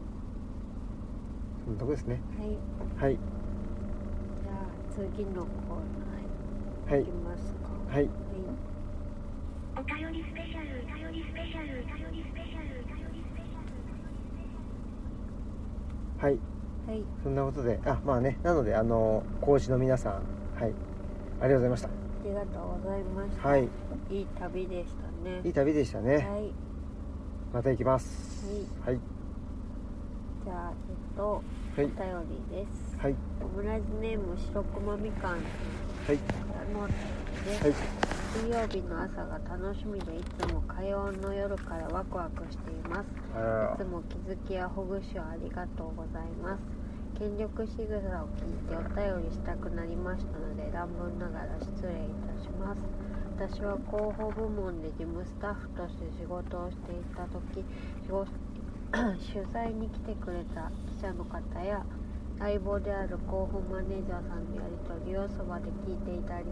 [1.66, 2.22] そんなとこですね。
[2.38, 3.08] はい。
[3.08, 3.18] はい。
[4.44, 4.56] じゃあ
[4.94, 5.80] 次のコー
[6.88, 7.96] ナーはいいきますか。
[7.96, 8.04] はい。
[8.04, 8.10] はい。
[9.76, 13.74] お便りスペシャル、お便りスペシャル、お便りスペシャル、お便りスペシャル。
[16.24, 16.40] はい。
[16.88, 17.04] はい。
[17.22, 17.82] そんなことで。
[17.84, 18.40] あまあね。
[18.44, 20.14] なのであの講師の皆さん。
[20.58, 20.72] はい。
[21.42, 21.90] ありがとうございました。
[21.90, 21.92] あ
[22.24, 23.50] りがとうございました。
[23.50, 23.64] はい。
[24.10, 25.42] いい旅でしたね。
[25.44, 26.54] いい旅でしたね、はい。
[27.54, 28.48] また行きます。
[28.86, 29.00] はい。
[30.46, 31.44] じゃあえっと
[31.76, 31.86] はい。
[31.86, 31.90] お便
[32.50, 32.98] りです。
[32.98, 33.16] はい。
[33.42, 35.32] オムライスネーム白熊みかん。
[35.32, 35.40] はい。
[35.40, 36.34] か
[36.74, 36.94] らので
[37.54, 38.03] す、はい
[38.34, 43.08] 水曜日の朝が楽しみでいつも火曜の夜からワクワクしています。
[43.76, 46.64] いつも気づきやほぐしをありがとうございます。
[47.20, 52.82] 権力仕草を聞いてお便りしたくなりましたので乱文ながら失礼いたします。
[53.38, 57.64] 私は広報部門で事務スタッフとして仕事をしていた時
[58.10, 61.86] 取材に来てくれた記者の方や
[62.40, 66.46] 相棒である広報マネージャーさんのやり取りをそばで聞いていたり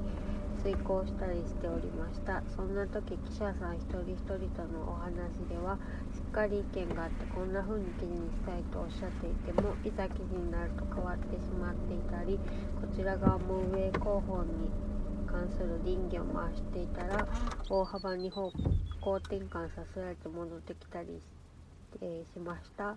[0.61, 2.43] 遂行したりしておりました。
[2.55, 5.77] そんな時記者さん一人一人とのお話では
[6.13, 12.39] しっかり意見があってこんな風に記事にしたいとおっしゃっていてもいざ記事になると変わってしまっていたり
[12.79, 14.69] こちら側も運営広報に
[15.25, 17.25] 関する倫理を回していたら
[17.69, 18.51] 大幅に方
[19.01, 21.21] 向転換させられて戻ってきたりし,、
[22.01, 22.95] えしました。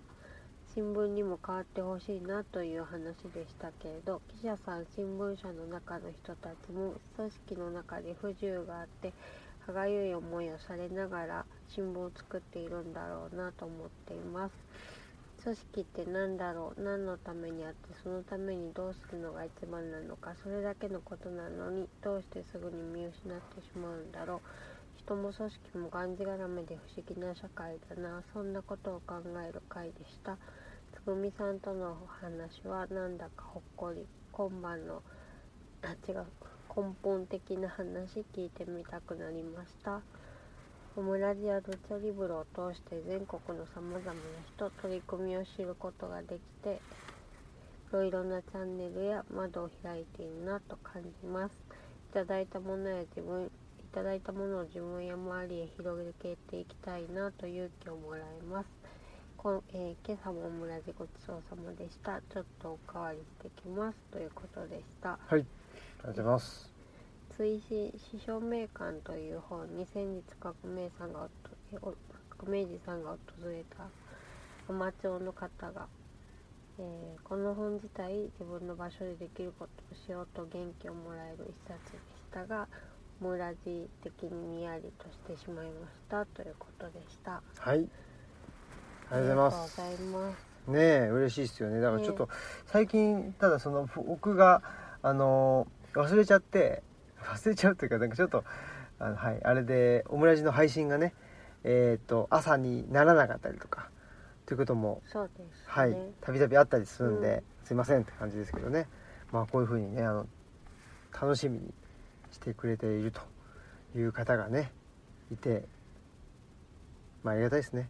[0.75, 9.13] 新聞にも変わってほしいなという話でしたけれど記者さん新聞社の中の人たちも組織の中で不自由があって
[9.65, 14.53] 歯がゆい思いをされながら新聞を作っているんだろうなと思っています。
[15.45, 16.81] 組織って何だろう？
[16.81, 24.39] 何のためにあってそのためにどうするのが一番なのかそれだけのことなのにどうしてすぐに見失ってしまうんだろう？
[24.99, 30.37] 人も組織もがんじがらめで不思議な社会だなそんなことを考える回でした。
[31.05, 35.03] つぐみさんとのお話はなんだかほっこり今晩の
[35.83, 36.25] あ違う
[36.75, 40.01] 根本的な話聞いてみたくなりました。
[40.97, 51.51] オムラジやルチャリブロを通して全国のさまざまな人取り組みを知ることができていろいろなチャンネルや窓を開いているなと感じます。
[52.09, 53.49] いただいたものや自分い
[53.93, 58.84] ただいたものを自分や周りへ広げていきたいなと勇気をもらいます。
[59.45, 62.19] こん、えー今朝もオムラジごちそうさまでした。
[62.33, 63.97] ちょっとおかわりしてきます。
[64.11, 65.09] ということでした。
[65.09, 65.19] はい。
[65.33, 66.73] ありがとうございます。
[67.37, 71.29] 追試師匠名館という本に先日革命さんが
[71.79, 71.93] お
[72.35, 73.85] 革命児さんが訪れた
[74.67, 75.85] 海士町の方が、
[76.79, 82.67] えーこの本自体自分の場所でできることをしようと元気をもらえる一冊でしたが
[83.21, 86.25] 村地的ににやりとしてしまいました。
[86.25, 87.43] ということでした。
[87.59, 87.87] はい
[89.11, 89.81] ありがとうございます。
[90.67, 91.79] ねえ嬉しいですよね。
[91.79, 92.29] だからちょっと
[92.65, 94.63] 最近ただその僕が
[95.03, 96.81] あの忘れちゃって
[97.21, 98.43] 忘れちゃうっていうかなんかちょっと
[98.99, 101.13] あのはいあれでオムラジの配信がね
[101.63, 103.89] えっ、と朝にならなかったりとか
[104.45, 105.45] ということもそうですね。
[105.67, 107.65] はいたびたびあったりするんで、うん。
[107.65, 108.87] すいませんって感じですけどね。
[109.31, 110.27] まあこういうふうにねあの
[111.13, 111.73] 楽しみに
[112.31, 113.21] してくれていると
[113.97, 114.71] いう方がね
[115.31, 115.63] いて
[117.23, 117.89] まあありがたいですね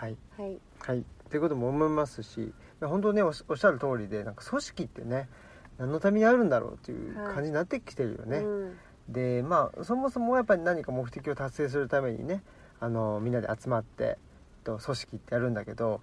[0.00, 0.16] はい。
[0.38, 0.58] はい。
[0.80, 1.04] はい。
[1.28, 5.28] ということも思いますし本当ねおっしゃる通りでなんか組織ってね
[5.78, 8.78] 何のためにあるんだろうっていう感じになってきてるよね、うん。
[9.08, 12.42] でまあそもそもやっぱり何か目的を達成するためにね
[12.80, 14.16] あのみんなで集まって
[14.64, 16.00] と組織ってやるんだけど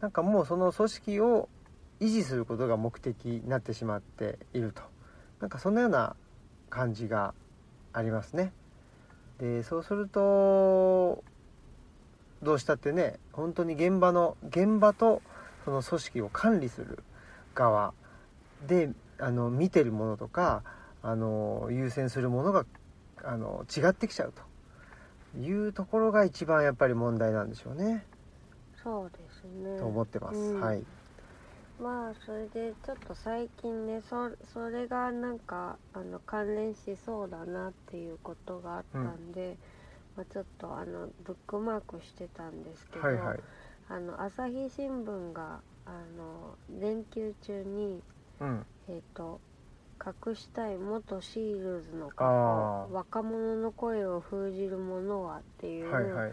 [0.00, 1.48] なんかもうその組織を
[2.00, 4.82] 維持することが目的になってしまっていると。
[5.40, 6.16] なんかそんなような
[6.68, 7.32] 感じが
[7.92, 8.52] ありますね。
[9.38, 11.24] でそうすると
[12.42, 15.22] どうしたってね本当に現場の現場と
[15.64, 16.98] その組織を管理する
[17.54, 17.92] 側
[18.66, 20.62] であの見てるものとか
[21.02, 22.64] あの優先するものが
[23.24, 24.48] あの違ってきちゃうと。
[25.36, 28.04] いうところが一番やっぱり問題なんでしょうね、
[28.82, 29.78] そうですね。
[29.78, 30.60] と思ってます、うん。
[30.60, 30.82] はい。
[31.80, 39.56] まあそれでちょっと最近ねそそれがなんかあの関連しそうだなっていうことがあったんで、
[40.18, 43.38] まあ、ちょっとあのブックマークしてたんですけど、はいはい。
[43.88, 48.02] あの朝日新聞があの連休中に
[48.40, 48.66] うん。
[48.88, 49.38] えっ、と
[50.04, 56.32] 隠したい元シールズの過あ去若者の声を封じるものはっていうはいはい。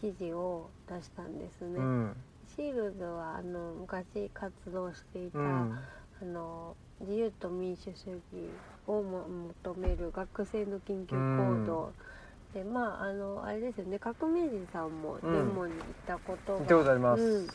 [0.00, 1.76] 記事を出したんですね。
[1.76, 2.16] うん。
[2.56, 5.78] シールズはあの昔活動していた、うん。
[6.22, 8.48] あの自由と民主主義
[8.86, 9.26] をも
[9.64, 11.92] 求める学生の緊急行動、
[12.56, 13.98] でまああのあれですよね。
[13.98, 17.48] 革命児さんもデモに行ったことが、見たことあります、うん。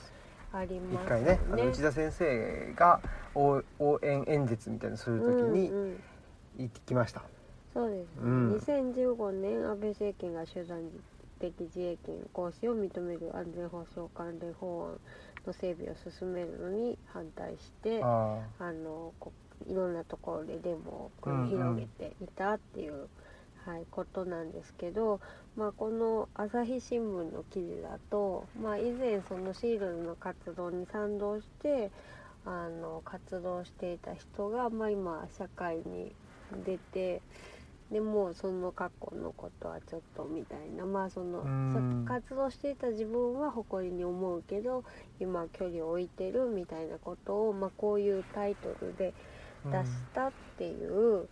[0.53, 1.39] あります一回ね。
[1.51, 2.99] あの内田先生が
[3.33, 5.25] 応応援演説みたいなのする時
[5.57, 6.03] にうんうん。
[6.59, 7.23] 行ってきました、
[7.73, 8.51] そうですね、うん。
[8.57, 10.81] 2015年安倍政権が集団
[11.39, 14.99] 的自衛権行使を認める安全保障関連法案
[15.47, 18.71] の整備を進めるのに反対してああ。
[18.71, 19.31] のこ
[19.67, 23.07] いろんなところでデモを繰り広げていたっていう、
[23.65, 25.19] はい、ことなんですけど、
[25.55, 31.91] まあ、この朝日新聞の記事だと、まあ、以前そのシールズの活動に賛同して
[32.45, 36.11] あの活動していた人が、まあ、今社会に
[36.65, 37.21] 出て
[37.91, 44.85] でもうその過去のことはちょっとみたいなまあその活動していた自分は誇りに思うけど
[45.19, 49.13] 今距離を置いてるみたいなことを、まあ、こういうタイトルで
[49.65, 51.27] あ出したっていう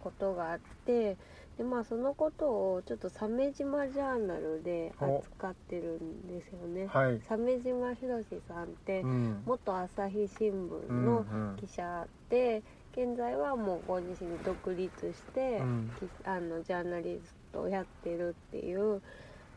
[0.00, 1.16] ことがあって
[1.56, 6.86] でまあそのことをちょっと鮫島ジャーナルで扱ってるんですよね。
[6.86, 9.42] はい、鮫島博さんってうん。
[9.46, 11.56] 元朝日新聞うんのうん。
[11.56, 15.90] 記者で現在はもうご自身で独立して、うん。
[15.98, 19.00] きあのジャーナリストをやってるっていう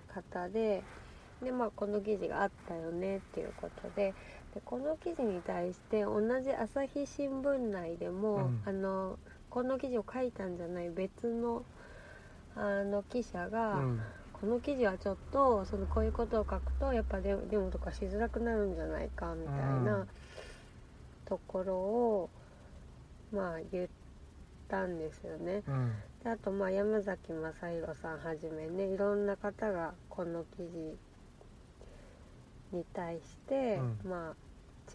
[0.08, 0.84] 方で
[1.42, 4.14] で、まあ、この記事があったよねっていうことで
[4.54, 8.62] でこの記事に対して同じ朝日新聞内でも、うん。
[8.66, 11.66] あのこの記事を書いたんじゃない別の
[12.60, 14.02] あの記者が、うん。
[14.34, 19.86] この記事はちょっとそのこういうことを書くとやっぱデデモとかしづらくなるんじゃないかみたいうん。
[19.86, 20.08] な
[21.26, 22.30] ところを
[23.34, 23.88] まあ言っ
[24.69, 25.62] たんですよね。
[25.67, 25.93] うん。
[26.24, 30.98] であとまあ山崎正弘さんはじめねいろんな方がこの記事
[32.72, 34.10] に対して、うん。
[34.10, 34.36] まあ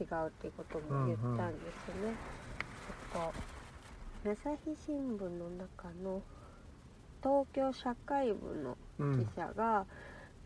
[0.00, 2.14] 違うっていうことも言ったんですよね。
[4.24, 6.22] えっと朝日新聞の中の
[7.24, 9.86] 東京社会部のうん記者が、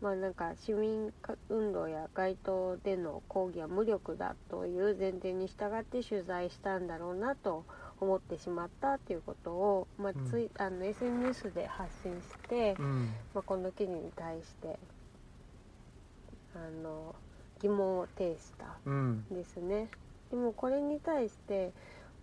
[0.01, 1.11] まあなんか市民
[1.49, 7.65] 運動や街頭での抗議は無力だという前提に従って取材したんだろうなと
[7.99, 13.09] 思ってしまったっていうことを、まあツイあの SNS で発信して、うん。
[13.33, 14.79] まあ、この記事に対して
[16.55, 17.13] あの
[17.61, 19.89] 疑問を呈したうんんですね。
[20.31, 21.71] でもこれに対して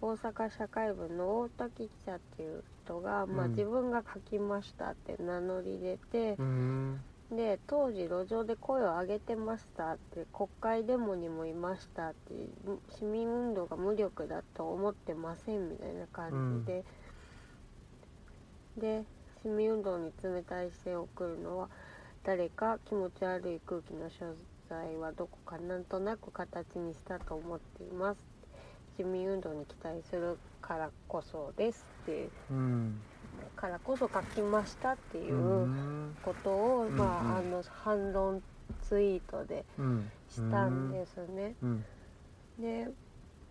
[0.00, 7.00] 大阪社会部の大滝記者っていう人が、まあ、うん自分が書きましたって名乗り出てう、ん。
[7.30, 12.34] で当時路上で声を上げてましたって国会デモにもいましたって
[12.96, 16.84] 市民運動が無力だと思ってませんみたいな感じで、
[18.76, 19.04] で
[19.42, 21.68] 市民運動に冷たい視線を送るのは
[22.22, 24.34] 誰か気持ち悪い空気の所
[24.68, 28.35] 在はどこかなんとなく形にしたと思っています
[28.96, 32.30] 市民運動に期待するからこそですっていう。
[32.50, 33.00] うん。
[33.54, 35.64] からこそ書きましたっていうう。
[35.66, 38.42] んことを、うんまあ、あうんの反論
[38.88, 41.54] ツイートでうんしたんですね。
[41.62, 41.84] うん。
[42.58, 42.88] で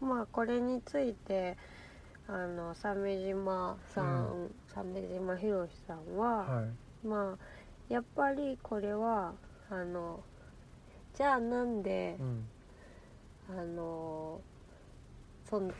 [0.01, 1.58] まあこれについて
[2.27, 7.08] あの鮫島さん、鮫島博さんは、はい。
[7.08, 9.34] まあやっぱりこれは
[9.69, 10.19] あの
[11.15, 12.43] じゃあなんでう、ん。
[13.47, 14.41] あの
[15.49, 15.71] その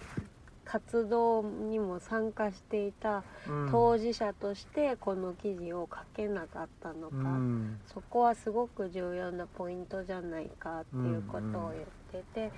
[0.66, 7.16] 活動にも参加していたうん当事者としてこの記事を書けなかったのか。
[7.16, 12.52] うんそこはすごく重要なポイントじゃないかっていうことを言ってて、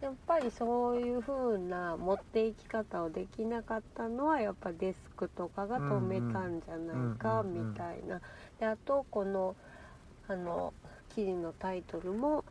[0.00, 8.20] やっぱりそういう風な持っていき方をできなかったのはやっぱデスクとかが止めたんじゃないかみたいな。
[8.60, 9.56] であとこの
[10.28, 10.72] あの
[11.14, 12.44] 記事のタイトルも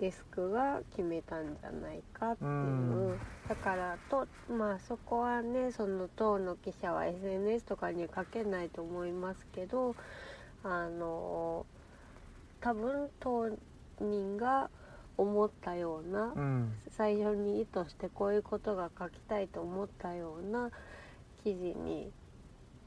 [0.00, 2.52] デスクが決めたんじゃないかっていう、う
[3.12, 3.18] ん。
[3.48, 9.94] だからとまあそこはねその党の記者は SNS とかには書けないと思いますけど
[10.64, 11.66] あの
[12.60, 13.50] 多分当
[14.00, 14.70] 人が
[15.18, 16.72] 思ったような、うん。
[16.90, 20.70] 最初に意図してこういうことが書きたいと思ったような
[21.44, 22.10] 記事に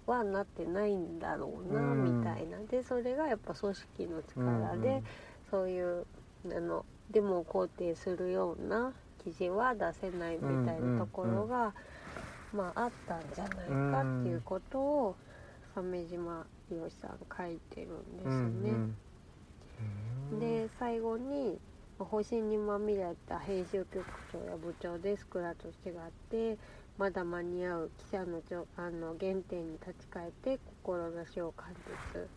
[0.07, 2.19] はなってないんだろうな、うん。
[2.21, 2.57] みたいな。
[2.69, 5.03] でそれがやっぱ組織の力で、
[5.51, 6.05] そういう
[6.45, 11.73] あのデモを肯定するような記事は出せないみたいなところが、
[12.53, 15.15] まああったんじゃないかっていうことを
[15.75, 18.69] 鮫島博さん書いてるんですよね。
[18.69, 18.97] うん
[20.31, 20.39] うん。
[20.39, 21.59] で最後に
[21.97, 26.57] まあ星にまみれた編集局長や部長デスクらと違って
[26.97, 31.73] まだ間に合う記者のちょあの原点に立ち返って志を貫
[32.13, 32.29] 徹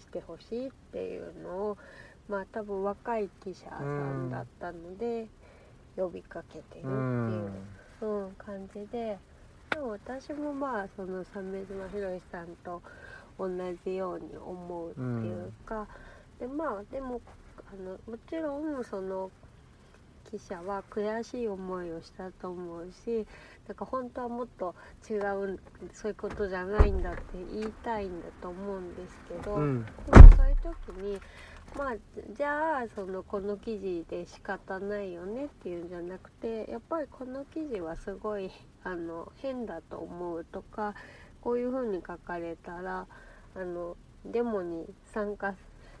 [0.00, 1.78] してほしいっていうのを
[2.28, 5.26] まあ多分若い記者さんだったので
[5.96, 7.50] 呼びかけてるっていう
[8.00, 9.18] う、うん感じで
[9.70, 12.82] でも私もまあその鮫島博さんと
[13.38, 13.48] 同
[13.84, 15.88] じように思うっていうか、
[16.38, 17.20] でまあでも
[17.72, 19.30] あのもちろんその
[20.30, 23.26] 記者は悔しい思いをしたと思うし
[23.68, 24.74] なんか本当はもっと
[25.08, 25.60] 違う
[25.92, 29.84] そういうことじゃないんだって言いたいんだと思うんですけど、うん。
[29.84, 31.20] でもそういう時に
[31.76, 31.94] まあ
[32.36, 38.50] じゃあそのこの記事で仕方ないよねっていうんじゃなくてやっぱりこの記事はすごい
[38.84, 40.94] あの変だと思うとか
[41.40, 43.06] こういう風に書かれたら
[43.56, 45.54] あのデモに参加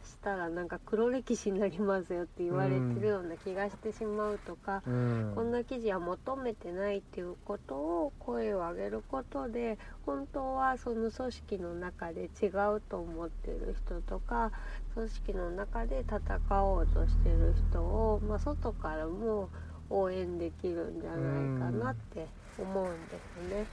[0.04, 5.32] したらなんか黒歴史になりますよって言われてるような気がしてしまうとか、うん。
[5.34, 12.46] こんな記事は求めてないっていうことを声を上げることで本当はその組織の中で違
[12.76, 14.52] うと思ってる人とか
[14.94, 19.48] 組織の中で戦おうとしてる人を、まあ、外からも
[19.90, 22.26] 応援できるんじゃないかなって
[22.58, 23.66] 思うんですね。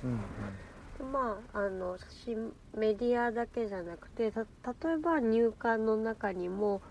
[1.00, 2.36] うまああのし
[2.78, 4.42] メディアだけじゃなくてた
[4.88, 6.82] 例えば入管の中にも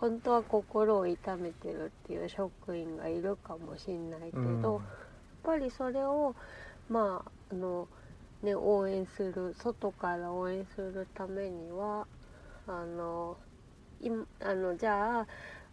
[0.00, 4.84] 本当は心を痛めてるっていう職員がいるかもしれないけど、うん
[5.42, 6.34] やっぱりそれを
[6.90, 7.88] まああの、
[8.42, 12.06] ね、応援する外から応援するためには
[12.66, 13.49] あのい
[14.40, 15.26] あのじゃあ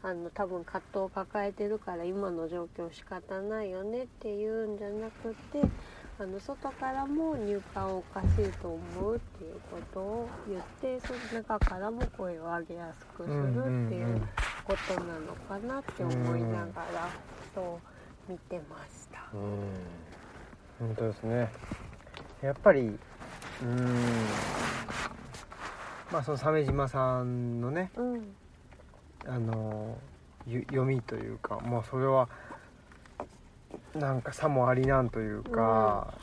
[0.04, 5.62] あの多分葛藤を抱えてるから今の状況仕方ないよねっていうんじゃなくて
[6.20, 14.22] あの外からも入管おかしいと思うっていうことを言ってその中からも声を上げやすくするっていう
[14.64, 17.10] ことなのかなって思いながら
[17.54, 17.80] そ
[18.28, 19.30] う見てました。
[19.34, 20.88] うん。
[20.88, 21.50] 本当ですね。
[22.42, 22.98] やっぱり
[23.62, 24.28] うん。
[26.12, 28.36] まあその鮫島さんのねうん。
[29.26, 29.98] あの
[30.46, 32.30] ゆ読みというかもうそれは
[33.94, 36.14] なんかさもありなんというか、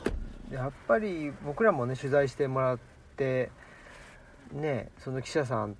[0.51, 2.79] やっぱり僕らもね取材してもらっ
[3.15, 3.51] て
[4.51, 5.75] ねその記者さん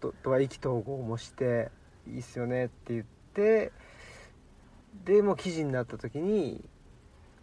[0.00, 1.70] ととは意気投合もして
[2.06, 3.72] いいっすよねって言って
[5.04, 6.64] でもう記事になった時に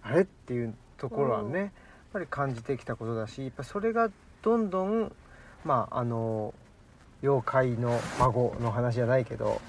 [0.02, 1.56] あれっていうところはね、うん。
[1.56, 1.72] やっ
[2.14, 4.10] ぱり感じてきたことだしやっぱそれが
[4.42, 5.12] どんどん
[5.64, 6.54] まああの
[7.22, 9.62] 妖怪の孫の話じゃないけど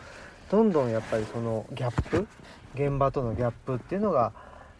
[0.50, 2.26] どんどんやっぱりそのギャップ？
[2.74, 4.32] 現場とのギャップっていうのが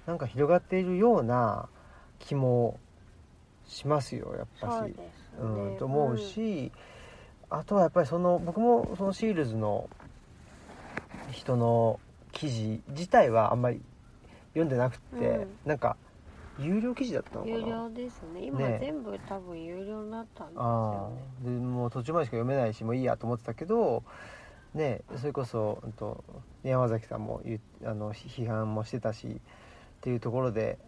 [0.07, 1.69] なんか広がっているような
[2.19, 2.79] 気も
[3.67, 4.71] しますよやっぱし。
[4.71, 4.95] そうね。
[5.41, 6.73] うん、と思うし、
[7.51, 9.89] あとはやっぱりその僕もそのシールズの
[11.31, 12.01] 人の
[12.33, 13.81] 記事自体はあんまり
[14.49, 15.49] 読んでなくて、うん。
[15.65, 15.97] なんか
[16.59, 17.57] 有料記事だったのかな？
[17.57, 18.45] 有料ですね。
[18.45, 18.79] 今ね。
[18.81, 21.13] 全部多分有料になったんですあよ
[21.45, 24.03] あねでもう途中までしか読めないしもういいやと思ってたけど
[24.75, 26.23] ねそれこそ、うん、と
[26.63, 27.43] 山崎さんも
[27.85, 29.31] あの批判もしてたしっ
[30.01, 30.79] ていうところで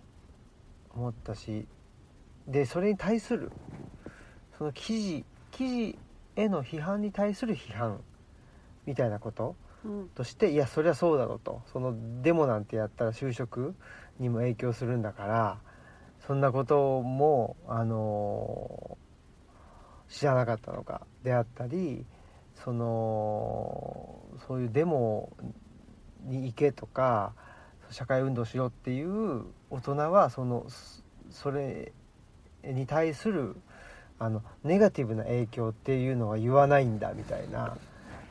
[0.95, 1.67] 思ったし
[2.47, 3.51] でそれに対する
[4.57, 5.99] その記事記事
[6.37, 8.01] への批判に対する批判
[8.87, 9.57] みたいなこと？
[9.85, 10.09] うん。
[10.11, 11.63] としていやそりゃそうだろうと。
[11.73, 13.75] そのデモなんてやったら就職
[14.19, 15.59] にも影響するんだから
[16.27, 18.99] そんなこともあの
[20.09, 22.05] 知らなかったのかであったり
[22.65, 25.33] そのそういうデモ
[26.25, 27.33] に行けとか
[27.91, 30.67] 社会運動しろっていう大人はその
[31.31, 31.93] それ
[32.65, 33.57] に対する
[34.19, 37.77] あのネガティブな影響っていうのは言わないんだみたいな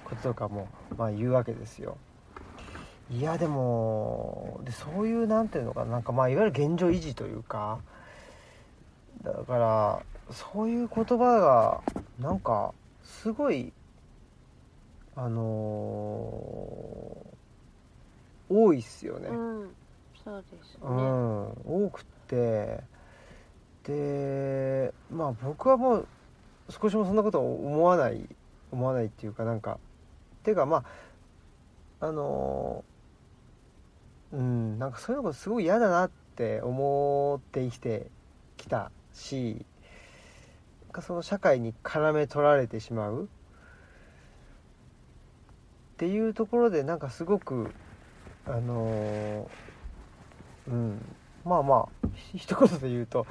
[0.04, 0.68] こととかも、
[0.98, 1.98] まあ、言うわけですよ。
[3.12, 7.80] いやでもでそういうなんていうのかななんかまあいわゆる現状維持というか
[9.24, 11.82] だからそういう言葉が
[12.20, 13.72] なんかすごい
[15.16, 17.36] あのー
[18.48, 19.28] 多いっすよね。
[19.30, 19.76] うん
[20.24, 22.82] そうですねうん、多くて
[23.84, 26.08] でまあ僕はもう
[26.70, 28.28] 少しもそんなことを思わない
[28.72, 29.78] 思わないっていうかなんか
[30.44, 30.84] ていうかま
[32.00, 32.84] ああの
[34.34, 34.80] うん。
[34.80, 38.08] なんかそういうのがすごい嫌だなって思って生きて
[38.58, 39.66] きたし
[40.84, 43.30] なんかその社会に絡め取られてしまう。
[45.96, 47.72] っていうところでなんかすごく
[48.46, 49.50] あの
[50.68, 51.02] うん。
[51.46, 53.26] まあまあひ 一言で言うと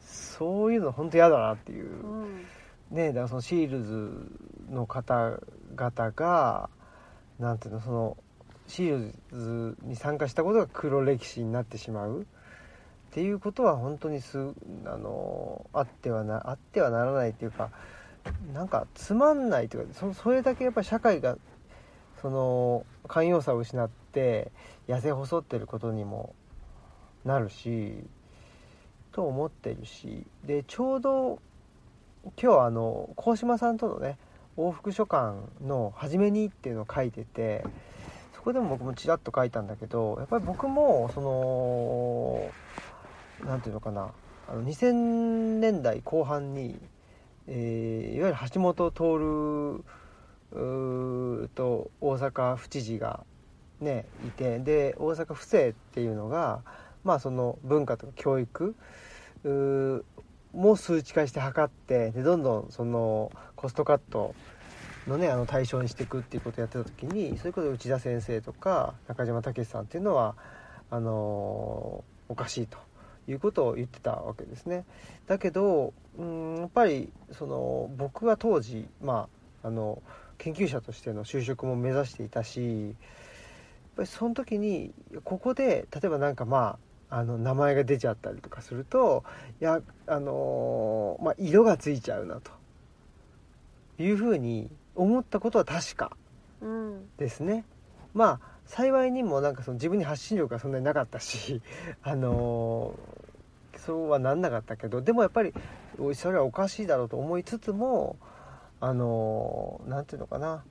[0.00, 2.44] そういうの本当嫌だなっていう、うん。
[2.90, 4.30] ねだからそのシールズ
[4.70, 6.68] の方々が
[7.38, 8.16] なんていうのその
[8.66, 12.22] シリーズに参加したことが黒歴史になってしまう。
[12.22, 12.24] っ
[13.14, 14.38] ていうことは本当にす
[14.86, 17.70] あのあってはなあってはならないっていうか
[18.52, 21.38] なんかつまんないというかそそれだけやっぱり社会が
[22.20, 24.50] その寛容さを失って
[24.88, 26.34] 痩せ細ってることにも
[27.24, 28.02] なるし
[29.12, 31.38] と思ってるしでちょうど
[32.40, 34.18] 今日あの鴻島さんとのね
[34.56, 35.34] 往復書簡
[35.64, 37.64] の「初めに」っていうのを書いてて
[38.44, 42.50] こでも僕もちらっと書いたんだけどやっぱり僕もその
[43.48, 44.10] なんていうのかな
[44.48, 46.78] あの2000年代後半に、
[47.46, 48.98] えーいわゆる橋本徹
[51.54, 53.24] と大阪府知事が
[53.80, 56.62] ねいてで大阪府政っていうのが
[57.02, 58.74] まあその文化とか教育
[60.54, 64.34] も数値化して測ってでどんどんそのコストカット
[65.06, 70.34] のねあの対象にしていくっていうことをやってた時にそういうことで内田先生とか中島武さんっていうのは
[70.90, 72.78] あのおかしいと
[73.28, 74.84] いうことを言ってたわけですね。
[75.26, 79.28] だけどうんやっぱりその僕は当時ま
[79.62, 80.02] ああの
[80.38, 82.94] 研究者としての就職も目指していたしやっ
[83.96, 84.92] ぱりその時に
[85.24, 86.78] ここで例えばなんかま
[87.10, 89.24] ああの名前が出ちゃったりとかすると
[89.60, 92.50] いやあのまあ、色がついちゃうなと
[93.98, 96.16] いうふうに思ったことは確か
[96.60, 97.08] うん。
[97.18, 97.64] ですね。
[98.14, 101.60] まあ幸いにもなんかその自分に発信力がそんなになかったし
[102.02, 105.52] あのーそうはなんなかったけどでもやっぱり
[106.14, 108.16] それはおかしいだろうと思いつつも
[108.80, 110.64] あのーなんていうのかな。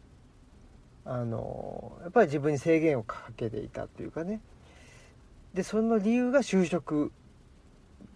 [1.06, 4.40] あのーやっぱり自分に制限をかけていたっていうかね。
[5.54, 7.12] でその理由が就職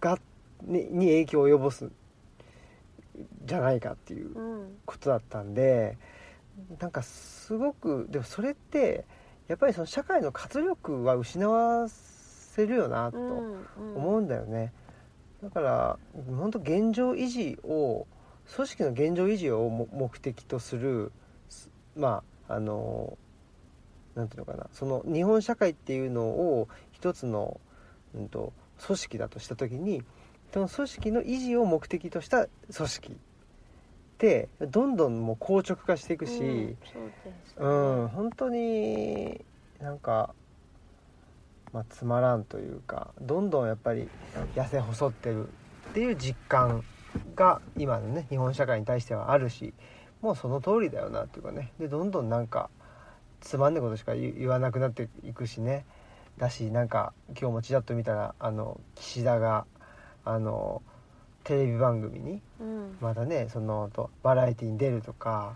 [0.00, 0.18] が
[0.62, 1.90] にに影響を及ぼす
[3.48, 5.98] じゃないかっていううんことだったんで
[6.78, 9.04] なんかすごくでもそれって
[9.48, 14.72] やっぱりその社会の活力は失わせるよなとうん思うんだよね。
[15.42, 15.98] だから
[16.36, 18.06] 本当現状維持を
[18.54, 21.12] 組織の現状維持をも目的とする
[21.48, 23.16] すまああの
[24.14, 27.60] なんていうのかなその日本社会っていうのを一つの、
[28.14, 28.52] うん、と
[28.84, 30.02] 組織だとした時に
[30.52, 33.16] その組織の維持を目的とした組織
[34.18, 36.76] ってどんどんもう硬直化していくし、うんそうで
[37.22, 37.64] すね。
[37.64, 37.68] う
[38.04, 39.40] ん、本当に
[39.80, 40.34] なんか、
[41.72, 44.08] まあ、つまらんというかどんどんやっぱり
[44.56, 45.46] 痩せ細ってる
[45.90, 46.82] っていう実感
[47.36, 49.72] が今のね日本社会に対してはあるし
[50.20, 51.72] もうその通りだよなっていうかね。
[51.78, 52.70] でどんどんなんか
[53.40, 55.86] つまんないことしか言言わなくなっていくしね。
[56.38, 59.64] だしなんか今日もちらっと見たらあの岸田が
[60.24, 60.82] あの
[61.48, 62.96] テレビ番組にうん。
[63.00, 65.54] またねそのとバラエティに出るとか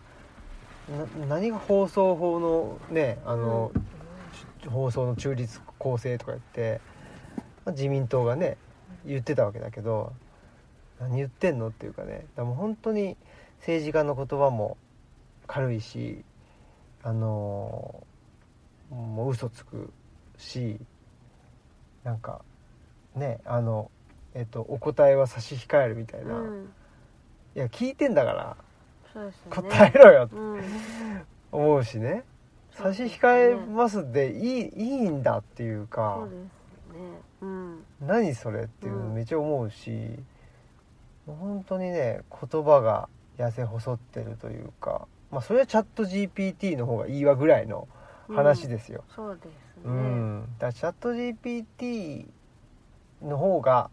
[1.21, 3.71] な何が放送法のねあの、
[4.63, 6.81] ち放送の中立公正とか言って、
[7.67, 8.57] まあ自民党がね
[9.05, 10.15] 言ってたわけだけど
[10.99, 13.19] 何言ってんのっていうかねだからもう本当に
[13.59, 14.79] 政治家の言葉も
[15.47, 16.25] 軽いし
[17.03, 18.03] あの
[18.91, 19.93] もう嘘つく
[20.39, 20.79] し
[22.03, 22.41] なんか
[23.15, 23.91] ねあの
[24.35, 26.73] えっとお答えは差し控えるみたいな、うん。
[27.55, 28.57] いや聞いてんだから。
[29.23, 29.33] ね。
[29.51, 30.37] 答えろよって。
[30.37, 30.63] うん。
[31.53, 32.25] 思うしね。
[32.71, 36.27] 差し控えますでいいいいんだっていうか。
[38.01, 39.15] 何それっていうのうん。
[39.15, 39.91] めっちゃ思うし、
[41.27, 43.09] もう本当にね言葉が
[43.39, 45.07] 痩せ細ってるというか。
[45.31, 47.89] まあそれはチャット GPT の方がいいわぐらいの
[48.29, 49.53] 話ですよ、そうですね。
[49.87, 50.49] うん。
[50.59, 52.27] だチャット GPT
[53.23, 53.91] の方が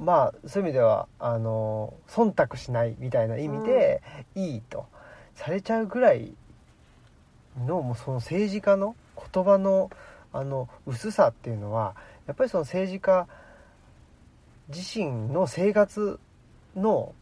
[0.00, 4.02] まあそういう意味ではあの忖度しないみたいな意味で
[4.34, 4.86] いいと
[5.34, 6.32] されちゃうぐらい
[7.66, 8.96] のもうその政治家の
[9.32, 9.90] 言葉の
[10.32, 11.94] あの薄さっていうのは
[12.26, 13.26] やっぱりその政治家
[14.68, 16.18] 自身の生活
[16.76, 17.12] の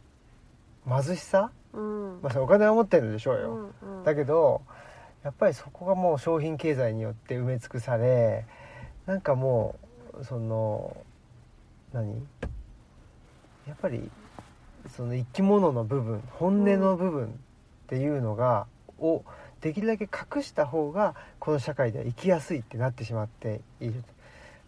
[0.87, 2.19] 貧しさ、うん。
[2.21, 4.03] まあ、お金は持ってるんでしょうよ、うんうん。
[4.03, 4.61] だけど
[5.23, 8.45] やっぱりそこがもう商品経済によって埋め尽くされ
[9.05, 9.75] なんかも
[10.19, 10.95] うその
[11.91, 12.23] 何？
[13.67, 14.09] やっぱり
[14.95, 17.29] その生き物の部分本音の部分っ
[17.87, 18.67] ていうのが、
[18.99, 19.23] を
[19.61, 24.03] できるだけ隠した方がこの社会では生きやすいってなってしまっている。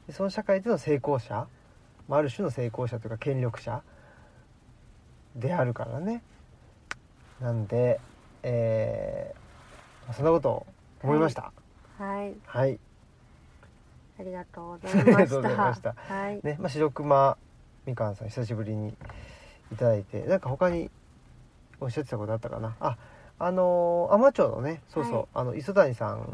[0.07, 1.47] でその社会での成功者
[2.07, 3.81] まあある種の成功者というか権力者
[5.35, 6.21] であるからね。
[7.39, 7.99] なんで
[8.43, 9.41] えー
[10.13, 10.67] そんなことを
[11.03, 11.53] 思いました。
[11.97, 12.33] はい。
[12.45, 12.79] はい、
[14.19, 15.15] ありがとうございました。
[15.17, 15.95] ありがとうございました。
[15.95, 16.39] はい。
[16.43, 17.37] ねまあ白熊
[17.85, 18.93] みかんさん久しぶりに
[19.71, 20.21] いただいて。
[20.23, 20.89] なんか他に
[21.79, 22.75] おっしゃってたことあったかな？
[22.79, 22.97] あ
[23.39, 25.25] あのー海士町のねそうそう、はい。
[25.33, 26.27] あの磯谷さん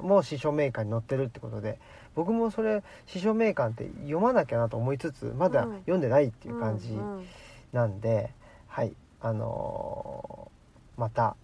[0.00, 1.80] も詩書名鑑に載ってるってことで
[2.14, 7.26] 僕もそれ詩書名鑑って読まなきゃなと思いつつまだうん読んでないっていう感じうんうん。
[7.72, 8.30] なんで、
[8.68, 11.36] はいあのーまた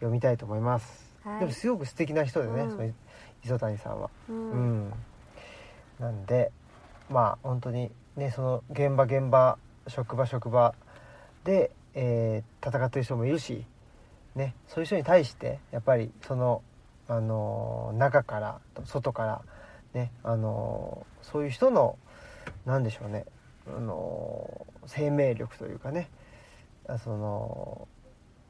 [0.00, 1.40] 読みたいと思います、はい。
[1.40, 2.70] でもすごく素敵な人でね、うん。
[2.70, 2.92] その
[3.44, 4.10] 磯谷さんは。
[4.28, 4.92] ううんん、
[5.98, 6.50] なんで
[7.08, 10.74] まあ本当にねその現場現場職場職場
[11.44, 13.64] で、えー戦ってる人もいるし、
[14.34, 16.60] ね、そういう人に対してやっぱりその、
[17.06, 19.42] あのー中から外から、
[19.94, 21.96] ねあのーそういう人の
[22.66, 23.24] なんでしょうね、
[23.68, 26.10] あの生命力というかね
[27.04, 27.88] その、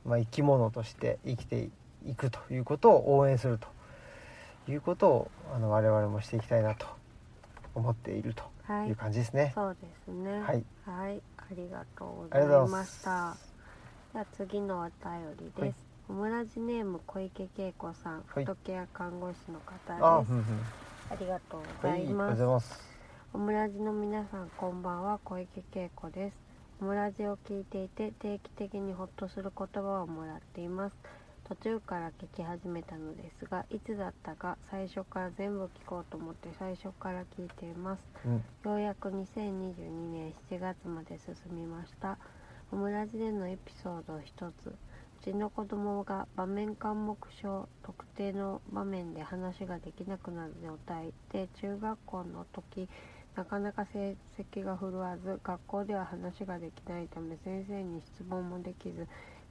[0.05, 1.69] まあ、生き物として生きて
[2.07, 3.69] いくということを応援すると
[4.71, 6.87] いうことをあの我々もしていきたいなと
[7.75, 8.58] 思っていると。
[8.85, 8.89] い。
[8.89, 9.53] いう感じですね。
[9.55, 10.41] そうですね。
[10.41, 13.35] はい、はい、ありがとうございまました。
[13.35, 13.55] す。
[14.13, 14.93] じゃあ次のお便
[15.39, 15.75] りです、はい。
[16.09, 18.23] オムラジネーム小池恵子さん、はい。
[18.33, 20.33] フォトケア看護師の方です。
[20.33, 20.45] うんうん、
[21.21, 22.81] りがとうごはい、ありがとうございます。
[23.35, 25.19] オムラジの皆さんこんばんは。
[25.25, 26.49] 小池恵子です。
[26.81, 30.97] オムラジを聞いていて定期的にホッとする言葉をもらっています
[31.49, 38.05] 途中から聞き始めたのですがいつだったか最初から全部聞こうと思って最初から聞いています。
[38.27, 38.33] うん、
[38.71, 42.19] ようやく2022年7月まで進みました。
[42.71, 44.69] オムラジでのエピソードを一つ。
[44.69, 44.75] う
[45.25, 52.89] ちの子供が場面緘黙症特定の場面で話ができなくなる状態で中学校の時
[53.35, 59.07] なかなか成績が振るわず学校では話ができないため先生に質問もできず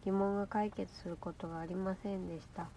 [0.05, 2.69] 疑問が解決することがありませんでした。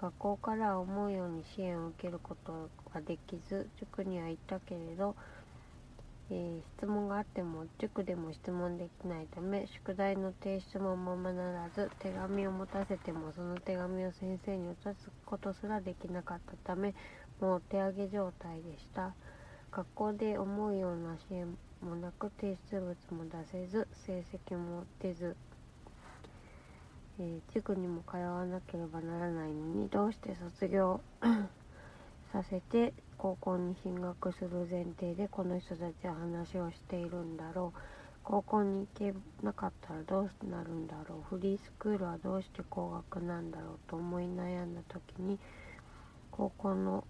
[0.00, 5.14] 学校からは思うように支援を受けることができず塾には行ったけれど、
[6.30, 16.94] えー質問があっても塾でも質問できないため宿題の提出もままならず手紙を持たせてもその手紙を先生に渡すことすらできなかったため
[17.40, 19.14] もう手上げ状態でした。
[19.70, 25.36] 学校で思うような支援もなく提出物も出せず成績も出ず、
[27.20, 31.00] えー塾にも通わなければならないのにどうして卒業
[32.32, 37.78] させて高校に進学する前提でこの人たちは話をしているんだろう。
[38.24, 41.36] 高校に行けなかったらどうなるんだろう。
[41.36, 45.38] フリースクールはどうして高額なんだろうと思い悩んだ時に
[46.30, 47.04] 高校の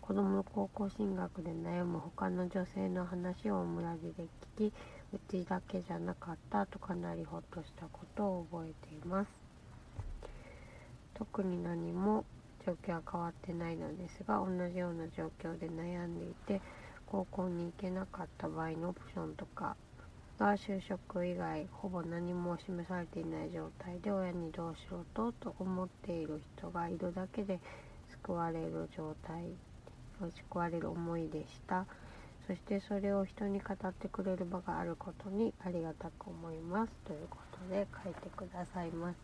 [0.00, 4.24] 子供の高校進学で悩む他の女性の話をオムラジで
[4.58, 4.74] 聞き
[5.12, 9.43] うちだけじゃなかったとかなりほっとしたことを覚えています。
[11.14, 12.24] 特に何も
[12.66, 16.60] 状況は変わってないのですが同じような状況で悩んでいて
[17.06, 19.76] 高校に行けなかった場合のオプションとか
[20.38, 27.60] が就職以外ほぼ何も示されていない状態で親にどうしろとと思っている人がいるだけで
[28.10, 29.44] 救われる状態
[30.20, 31.86] 救われる思いでした。
[32.46, 36.92] そしてそれを人に語ってくれる場があることにありがたく思います。
[37.06, 37.38] というこ
[37.68, 39.16] とで書いてくださいまし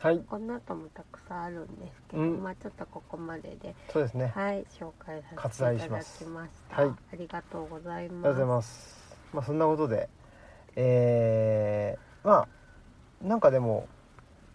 [0.00, 0.18] はい。
[0.26, 2.42] この後もたくさんあるんですけど、うん。
[2.42, 4.32] まあちょっとここまででそうですね。
[4.34, 6.82] はい紹介さ割せていただきました。
[6.82, 6.90] はい。
[7.12, 9.16] ありがとうございありがますとうございます。
[9.34, 10.08] まあそんなことで
[10.76, 12.48] えー、ま
[13.22, 13.86] あなんかでも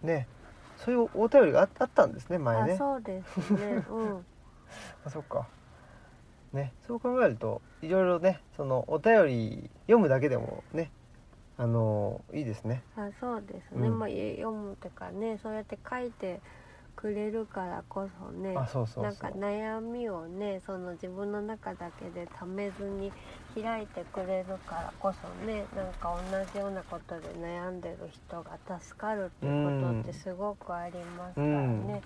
[0.02, 0.26] ね
[0.78, 2.72] そういうお便りがああったんですね前ね。
[2.72, 3.84] あそうですね。
[3.88, 4.26] うん。
[5.04, 5.46] あそっか。
[6.52, 10.90] ねそう考えるといろいろねそのお便り読むだけでもね
[11.56, 12.82] あのいいですね。
[12.96, 13.98] あそうですね、うん。
[13.98, 16.42] まあ読むっていうかねそうやって書いて
[16.94, 19.04] くれるからこそねあそうそうそう。
[19.04, 23.12] なんか悩みをねその自分の中だけでためずに
[23.54, 32.04] 開いてくれるからこそねなんか同じようなことで悩んでる人が助かるっていうことってすごくありますからね。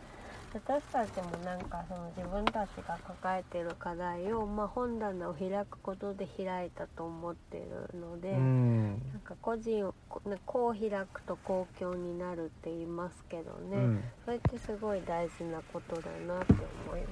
[0.52, 8.88] 私たちもなんかその自分たちが抱えてる課題を、まあ、本棚を開くことで開いたと思ってるので、うん。
[9.12, 9.94] なんか個人を
[10.44, 14.04] こう開くと公共になるって言いますけどね、うん。
[14.24, 16.54] それってすごい大事なことだなって
[16.88, 17.08] 思いま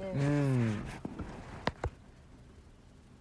[0.00, 0.26] すようね。
[0.28, 0.82] ん。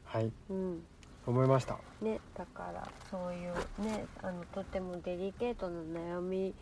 [0.05, 0.31] はい。
[0.49, 0.83] うん。
[1.27, 1.77] 思いました。
[2.01, 3.53] ね、だからそういう
[3.83, 6.55] ねあのとてもデリケートな悩み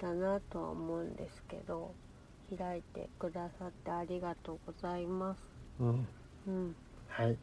[0.00, 1.96] だなとは思うんですけど
[2.56, 5.38] 開いてくださってありがとうございます。
[5.80, 6.06] うん。
[6.46, 6.76] うん、
[7.08, 7.36] はい。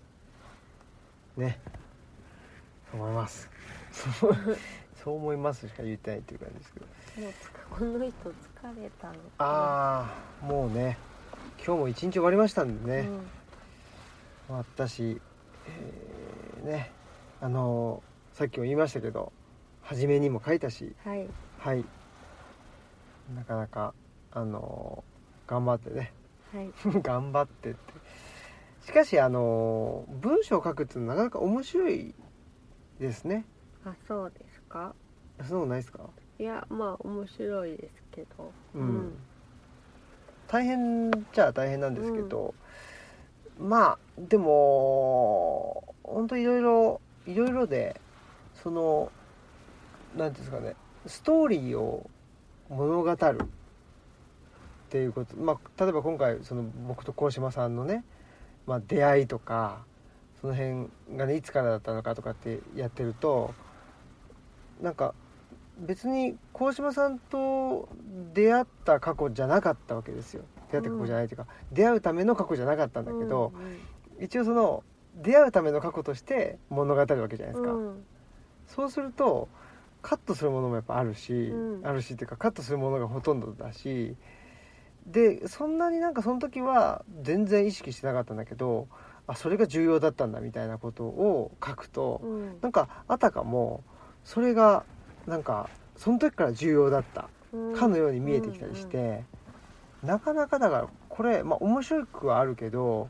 [1.38, 1.59] ね。
[2.91, 3.49] そう思います。
[5.03, 6.86] そう思いますしか言ってないっていう感じですけど。
[7.22, 7.34] もう
[7.70, 10.97] この人疲れたのああもうね。
[11.66, 13.07] 今日も一日終わりましたんでね、
[14.49, 14.57] うん。
[14.57, 15.22] 私、
[15.68, 16.91] えーね。
[17.39, 18.03] あの
[18.34, 19.32] さっきも言いましたけど
[19.82, 20.95] 初めにも書いたし。
[21.03, 21.28] はい。
[21.59, 21.86] はい。
[23.36, 23.93] なかなか
[24.32, 25.03] あの
[25.47, 26.13] 頑張ってね。
[26.53, 26.71] はい。
[27.01, 27.79] 頑張ってって。
[28.86, 32.13] しかしあの文章を書くってなかなか面白い
[32.99, 33.45] ですね。
[33.86, 34.93] あそうですか？
[35.43, 36.09] そんなことないですか？
[36.39, 38.51] いやまあ面白いですけど。
[38.75, 39.13] うん。
[40.47, 42.53] 大変じゃあ大変なんですけど、
[43.57, 48.01] まあでも本当いろいろいろいろで
[48.55, 49.11] その
[50.17, 50.75] なんていうんですかね
[51.05, 52.09] ストーリーを
[52.67, 53.47] 物語る
[54.91, 58.03] っていうことまあ例えば今回その僕と鴻島さんのね、
[58.67, 59.85] まあ、出会いとか
[60.41, 63.53] その辺がねいつからだったのかとかってやってると
[64.81, 65.13] なんか
[65.79, 67.87] 別に鴻島さんと
[68.33, 70.43] 出会った過去じゃなかったわけですよ。
[70.71, 73.53] 出会った過去じゃないというか、出会うための過去じゃなかったんだけど、
[74.19, 74.83] 一応その
[75.15, 78.05] 出会うための過去として物語るわけじゃないですか、うん。
[78.67, 79.49] そうすると
[80.01, 81.87] カットするものもやっぱあるし、うん。
[81.87, 84.15] あるしっていうかカットするものがほとんどだし
[85.06, 88.88] でそんなになんかその時は全然意識してなかったんだけど
[89.28, 92.60] あそれが重要だったんだみたいなことを書くと、うん。
[92.62, 93.84] なんかあたかも
[94.24, 94.86] それが
[95.26, 97.76] なんかその時から重要だったうん。
[97.76, 99.24] かのように見えてきたりして、
[100.04, 103.10] なかなかだからこれまあ面白くはあるけど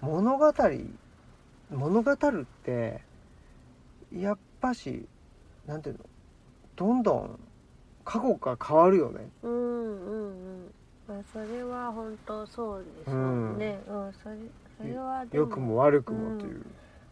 [0.00, 0.52] 物語
[1.70, 3.00] 物語るって
[4.14, 5.06] やっぱし
[5.66, 6.04] なんていうの
[6.76, 7.40] どんどん
[8.04, 9.28] 過去が変わるよね。
[9.42, 10.72] うんうんうん
[11.08, 13.80] まあそれは本当そうでしょうね。
[13.88, 14.36] うん、それ
[14.78, 16.64] それはで良くも悪くもという、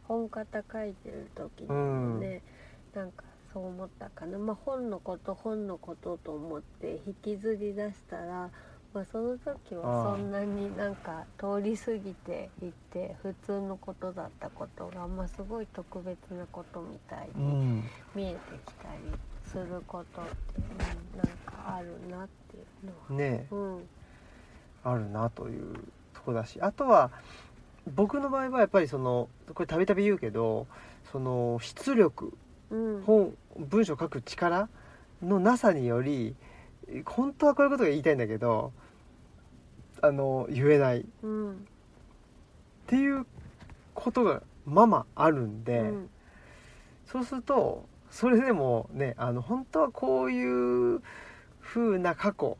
[0.04, 2.42] 本型書いてる時にもね、
[2.94, 8.50] なんかそう思ったかな、まあ、本のこと本のことと思って引きずり出したら、
[8.92, 17.84] まあ、その時はそんなになんか通り過ぎていって普通のことだったことが、まあ、すごい特別なことみたいにうん。
[18.14, 19.00] 見えてきたり
[19.44, 20.30] することって、
[21.14, 22.64] うん、なんかあるなっていう。
[23.08, 23.46] ね。
[23.50, 23.88] うん。
[24.82, 25.74] あるなという
[26.14, 27.10] とこだしあとは
[27.94, 30.66] 僕の場合はやっぱりそのこれたびたび言うけど
[31.12, 32.32] その出力
[32.70, 33.02] うん。
[33.02, 34.68] 本文章を書く力
[35.22, 36.34] のなさにより
[37.04, 38.72] 本当はこういうことが言いたいんだけど
[40.02, 41.00] あの言えない。
[41.00, 41.66] っうん。
[42.86, 43.26] ていう
[43.94, 46.10] ことがままあるんで、うん。
[47.06, 51.02] そうするとそれでもねあの本当はこういう
[51.60, 52.56] 風な過去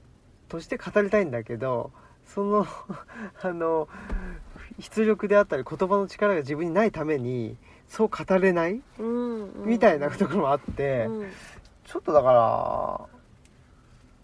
[0.50, 1.92] として語りたいんだけど
[2.26, 2.66] その
[3.40, 3.88] あの
[4.78, 7.56] 出力であったり言葉の力が自分にないために
[7.88, 9.68] そう語れないうんうん。
[9.68, 11.30] みたいなところもあって、うん。
[11.84, 13.20] ちょっとだから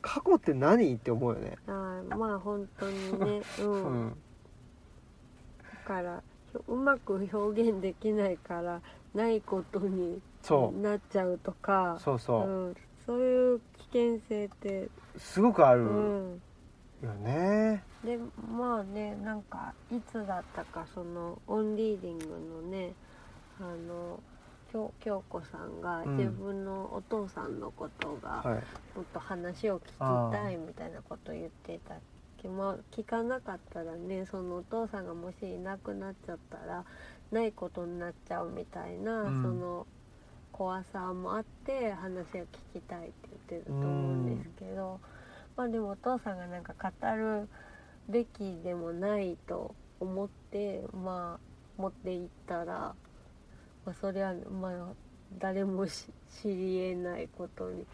[0.00, 1.56] 過去って何って思うよね。
[1.66, 3.42] あーまあ本当にね。
[3.60, 4.06] う うん。
[4.06, 6.22] ん、だから
[6.68, 8.80] うまく表現できないから
[9.14, 11.94] ないことにそなっちゃうとか。
[11.94, 13.60] うそうそう、うん、そういう
[13.96, 16.42] 危険性って、すごくあるうん、
[17.02, 17.82] よね。
[18.04, 22.92] でまあねなんかいつだったかそのオンリーディングのね
[23.58, 24.20] あの
[24.70, 26.16] 京京子さんがうん。
[26.18, 31.94] 自分のお父さんのことがはい、もっと話を聞きたいみたいなことを言ってた
[32.40, 36.84] けど聞かなかったらねそのお父さんがもしいなくなっちゃったら
[37.32, 39.42] ないことになっちゃうみたいな、うん。
[39.42, 39.86] その
[40.56, 44.98] 怖さもあって話を聞きたいって言ってたと思うんですけど、
[45.54, 47.48] まあでもお父さんがなんか語る
[48.08, 52.94] べきでもないと思ってまあ持っていったら、ま
[53.86, 54.72] あ、それはまあ
[55.38, 56.06] 誰もし
[56.42, 57.84] 知り得ないことに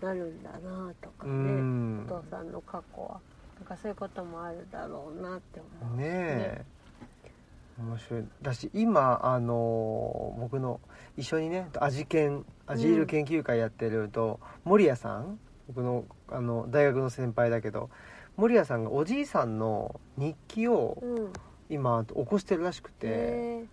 [0.00, 2.04] なるんだなとかうね、ん。
[2.04, 3.20] お父さんの過去は。
[3.58, 5.96] なんかそういうこともあるだろうなって思う。
[5.96, 6.64] ねえ
[7.78, 8.24] 面白い。
[8.42, 10.80] だし今あのー僕の
[11.16, 17.90] 一緒にね味研アジール研究会やってると、守谷さん僕のあの大学の先輩だけど
[18.36, 21.32] 守谷さんがおじいさんの日記をうん。
[21.70, 23.64] 今起こしてるらしくて、へ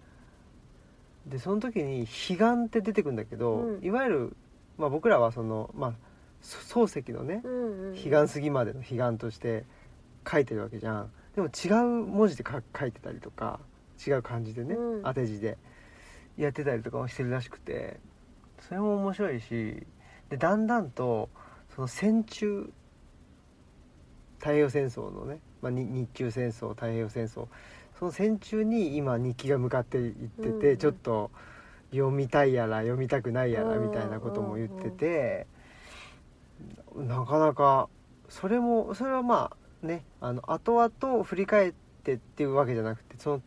[1.28, 3.86] でその時に「彼岸」って出てくるんだけど、うん。
[3.86, 4.36] いわゆる、
[4.78, 5.94] まあ、僕らはその、まあ、
[6.42, 7.96] そ漱石のねーうんうん。
[7.96, 9.64] 彼岸過ぎまでの彼岸として
[10.30, 11.12] 書いてるわけじゃん。
[11.38, 13.62] でも違う文字で書書いてたりとか
[14.06, 15.04] 違う漢字でね、うん。
[15.04, 15.58] 当て字で
[16.38, 18.00] やってたりとかもしてるらしくて
[18.60, 19.86] それも面白いし
[20.30, 21.30] でだんだんと
[21.76, 22.72] その戦中
[24.40, 27.48] 太平洋戦争のね、まあ、に日中戦争太平洋戦争
[27.98, 31.32] その戦中に今日記が向かっていってて、うんちょっと
[31.92, 33.88] 読みたいやら読みたくないやらうん。
[33.88, 35.48] みたいなことも言ってて、
[36.96, 37.88] なかなか
[38.28, 39.52] それもそれはま
[39.84, 41.74] あねあの後々振り返っ
[42.04, 43.42] てっていうわけじゃなくてその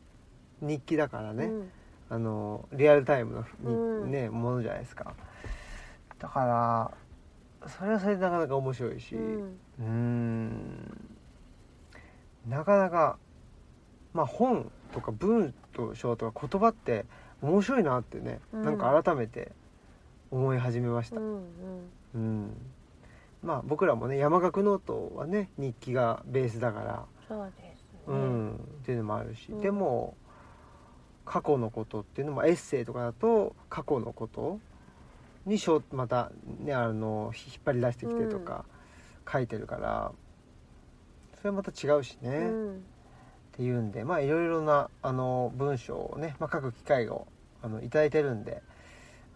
[0.61, 1.71] 日記だからね、うん。
[2.11, 4.11] あのリアルタイムのに、うん。
[4.11, 5.15] ねものじゃないですか。
[6.19, 6.45] だか
[7.65, 9.17] らそれはそれでなかなか面白いし。
[9.17, 11.11] うん。
[12.47, 13.19] なかなか
[14.15, 15.55] まあ本とか文
[15.95, 17.05] 章とか言葉って
[17.43, 18.65] 面白いなってね、うん。
[18.65, 19.53] なんか改めて
[20.31, 21.17] 思い始めました。
[21.17, 21.43] うんうん。
[22.15, 22.57] うん。
[23.43, 27.05] まあ僕らもね山岳ノートはね日記がベースだから。
[27.29, 29.61] そうですね、うん、っていうのもあるし、うん。
[29.61, 30.17] でも
[31.29, 34.59] 過去のことっていうのもエッセイとかだと過去のこと
[35.45, 38.65] にしょまたねあの引っ張り出してきてとか
[39.31, 40.13] 書いてるから、
[41.37, 42.83] それはまた違うしね、っうん。
[43.53, 47.27] ていうんでまあいろいろなあの文章をね、まあ、書く機会を
[47.63, 48.63] あのいただいてるんで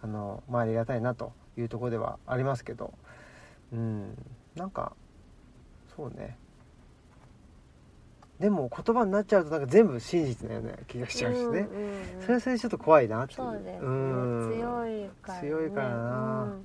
[0.00, 2.94] あの、まあ、ありがたいなというところではありますけど。
[3.72, 4.16] うん。
[4.54, 4.92] なんか
[5.96, 6.36] そうね
[8.42, 13.38] でも言葉になっちゃうとなんか全部真実なような気がしちゃうしね、うんうんうんそれはそれでちょっと怖いなっていう。
[13.38, 13.78] そうですね。
[13.78, 16.42] ん強いから、ね、強いからな。
[16.42, 16.58] うん。
[16.58, 16.62] っ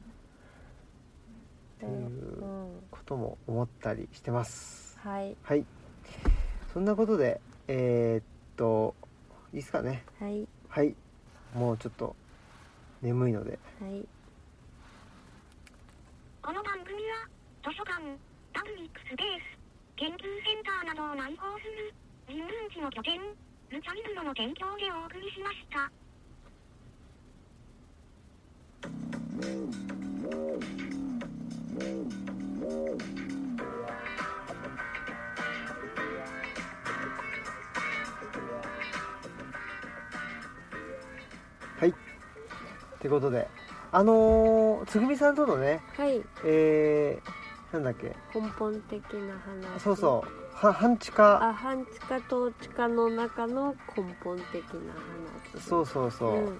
[1.80, 4.98] ていううんことも思ったりしてます。
[5.04, 5.36] はい。
[5.44, 5.64] はい。
[6.74, 8.24] そんなことでえーっ
[8.56, 8.96] と
[9.54, 10.04] いいですかね。
[10.20, 10.48] はい。
[10.68, 10.96] はい。
[11.54, 12.16] もうちょっと
[13.04, 13.60] 眠いので。
[13.80, 14.04] はい。
[16.42, 17.28] この番組は、
[17.64, 18.02] 図書館、
[18.54, 19.57] パブリックスペース、
[19.98, 21.92] 研究センターなどを内包する、
[22.30, 23.20] 人文地の拠点、
[23.72, 25.92] ルチャリブロの提供でお送りしました。
[41.80, 41.94] はいっ
[43.00, 43.48] てことで
[43.92, 47.37] あのー、つぐみさんとのねはいえー、
[47.74, 48.16] なんだっけ？
[48.34, 49.38] 根本的な
[49.74, 49.82] 話。
[49.82, 50.66] そうそう。
[50.66, 51.50] は半地下。
[51.50, 54.94] あ半地下統治下の中の根本的な
[55.54, 55.62] 話。
[55.62, 56.60] そうそうそう、うん、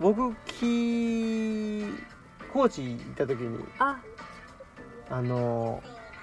[0.00, 1.86] 僕き
[2.52, 3.98] 高知行った時にあ。
[5.10, 5.80] あの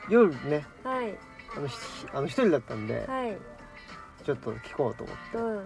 [0.07, 1.17] ー夜ねはい。
[1.55, 1.77] あのひ
[2.13, 3.37] あの一人だったんで、はい。
[4.25, 5.37] ちょっと聞こうと思って。
[5.37, 5.65] うん。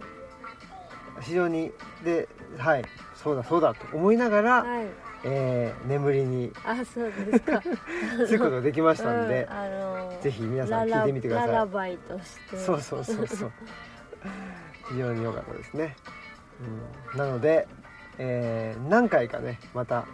[1.21, 1.71] 非常に
[2.03, 2.27] で
[2.57, 2.83] はい
[3.15, 4.87] そうだそうだと思いながら、はい
[5.27, 7.61] えー眠りにあそうですか。
[8.27, 11.49] つくことができましたんでう、んあのぜひ皆さん聞いてみてください。
[11.49, 12.57] ララバイとして。
[12.57, 13.51] そうそうそうそう。
[14.89, 15.95] 非常に良かったですね、
[17.13, 17.67] うん、なので、
[18.19, 20.05] えー何回かねまた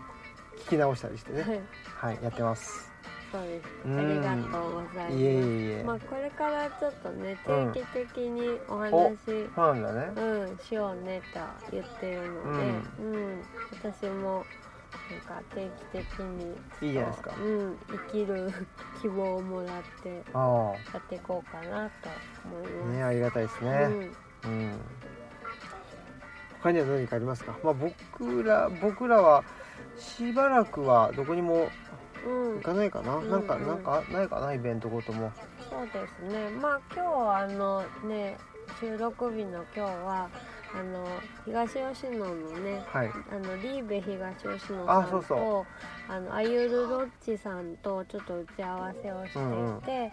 [0.65, 1.49] 聞き直したりしてはい。
[1.49, 1.61] ね
[1.97, 2.89] はいやってます。
[3.31, 3.67] そうです。
[3.85, 3.99] うん。
[3.99, 4.15] あり
[4.49, 5.15] がとうございます。
[5.17, 8.91] いえいえまあこれからちょっとねうん定期的にお話、
[9.55, 10.11] そうなんだね。
[10.15, 11.39] うん、しようねと
[11.71, 12.65] 言ってるので、
[12.99, 13.41] うん。
[13.73, 14.45] 私も
[15.11, 17.31] なんか定期的にいいじゃないですか。
[17.41, 18.51] うん、生きる
[19.01, 22.09] 希望をもらってあやっていこうかなと
[22.45, 23.71] 思います、あねありがたいですね。
[24.43, 24.79] うん、
[26.61, 27.55] 他には何かありますか？
[27.63, 29.43] まあ僕ら僕らは
[29.97, 31.69] しばらくはどこにも
[32.25, 35.31] うん、うん行かないかな、うんなんかうんなんかないかなイベントごとも。
[35.69, 36.49] そうですね。
[36.51, 38.37] まあ今日あのね
[38.79, 40.29] 収録日の今日は
[40.73, 41.05] あの
[41.45, 43.09] 東吉野のねはい。
[43.31, 45.65] あのリーベ東吉野あさんと
[46.07, 49.81] あのアユルロッチさんとちょっと打ち合わせをしていて、うんうん。
[49.81, 50.11] で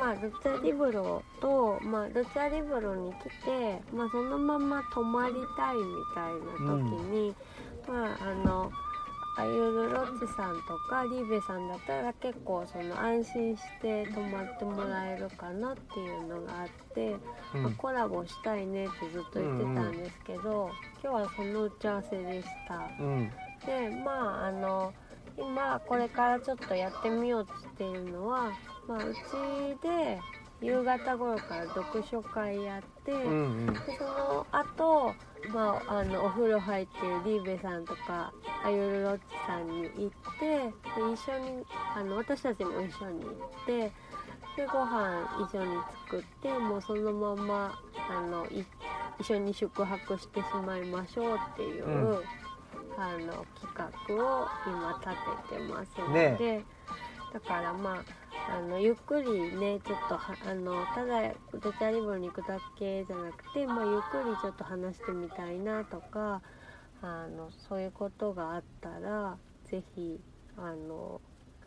[0.00, 5.82] まあ、ルチャリブロと、まあ、ルチャリブロに来て、まあ、そのまま泊まりたいみ
[6.14, 7.34] たいな時に、
[7.88, 8.70] まああの
[9.40, 17.16] アユルロッチさんとかリーベさんだったら結構その安心して泊まってもらえるかなっていうのがあって、
[17.54, 17.62] うん。
[17.62, 20.70] まあコラボしたいねってずっと言ってたんですけど、
[21.02, 22.90] 今日はその打ち合わせでした。
[23.00, 23.30] うん。
[23.64, 24.92] でまああの
[25.38, 28.52] 今これからちょっとやってみようとしているのは、
[28.86, 29.18] まあ、うち
[29.82, 30.18] で
[30.60, 33.72] 夕方頃から読書会やって、うんうん。
[33.72, 35.14] でその後、
[35.48, 38.32] まああのお風呂入ってるリーベさんとか
[38.64, 40.72] アユルロッチさんに行ってで
[41.12, 41.64] 一緒に
[41.96, 43.92] あの私たちも一緒に行って
[44.56, 45.76] でご飯一緒に
[46.08, 47.78] 作ってもうそのまま
[48.10, 48.64] あのい
[49.18, 52.22] 一緒に宿泊してしまいましょうっていう、うん。
[52.98, 55.10] あの企画を今立
[55.48, 56.64] ててますのねで、
[57.32, 58.04] だからまあ
[58.48, 66.42] あのゆっくりねちょっとはあのただルチャリブロに行くだけじゃなくて、まあ、ゆっくりちょっと話してみたいなとか
[67.02, 70.18] あのそういうことがあったらぜひ
[70.56, 71.20] あの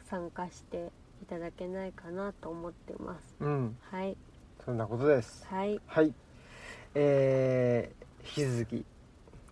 [0.10, 3.36] 参加していただけないかなと思ってます。
[3.40, 3.78] うん。
[3.90, 4.18] はい、
[4.64, 5.46] そんなことです。
[5.50, 6.14] はい、よはい。
[6.96, 8.86] えー、引き続き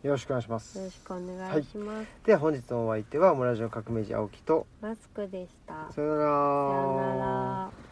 [0.03, 2.07] よろしくお願いしますろしくお願いします。
[2.25, 5.91] では本日のお相手は村ラジオ革命児青木とマスクでした。
[5.91, 7.90] さよならさようなら。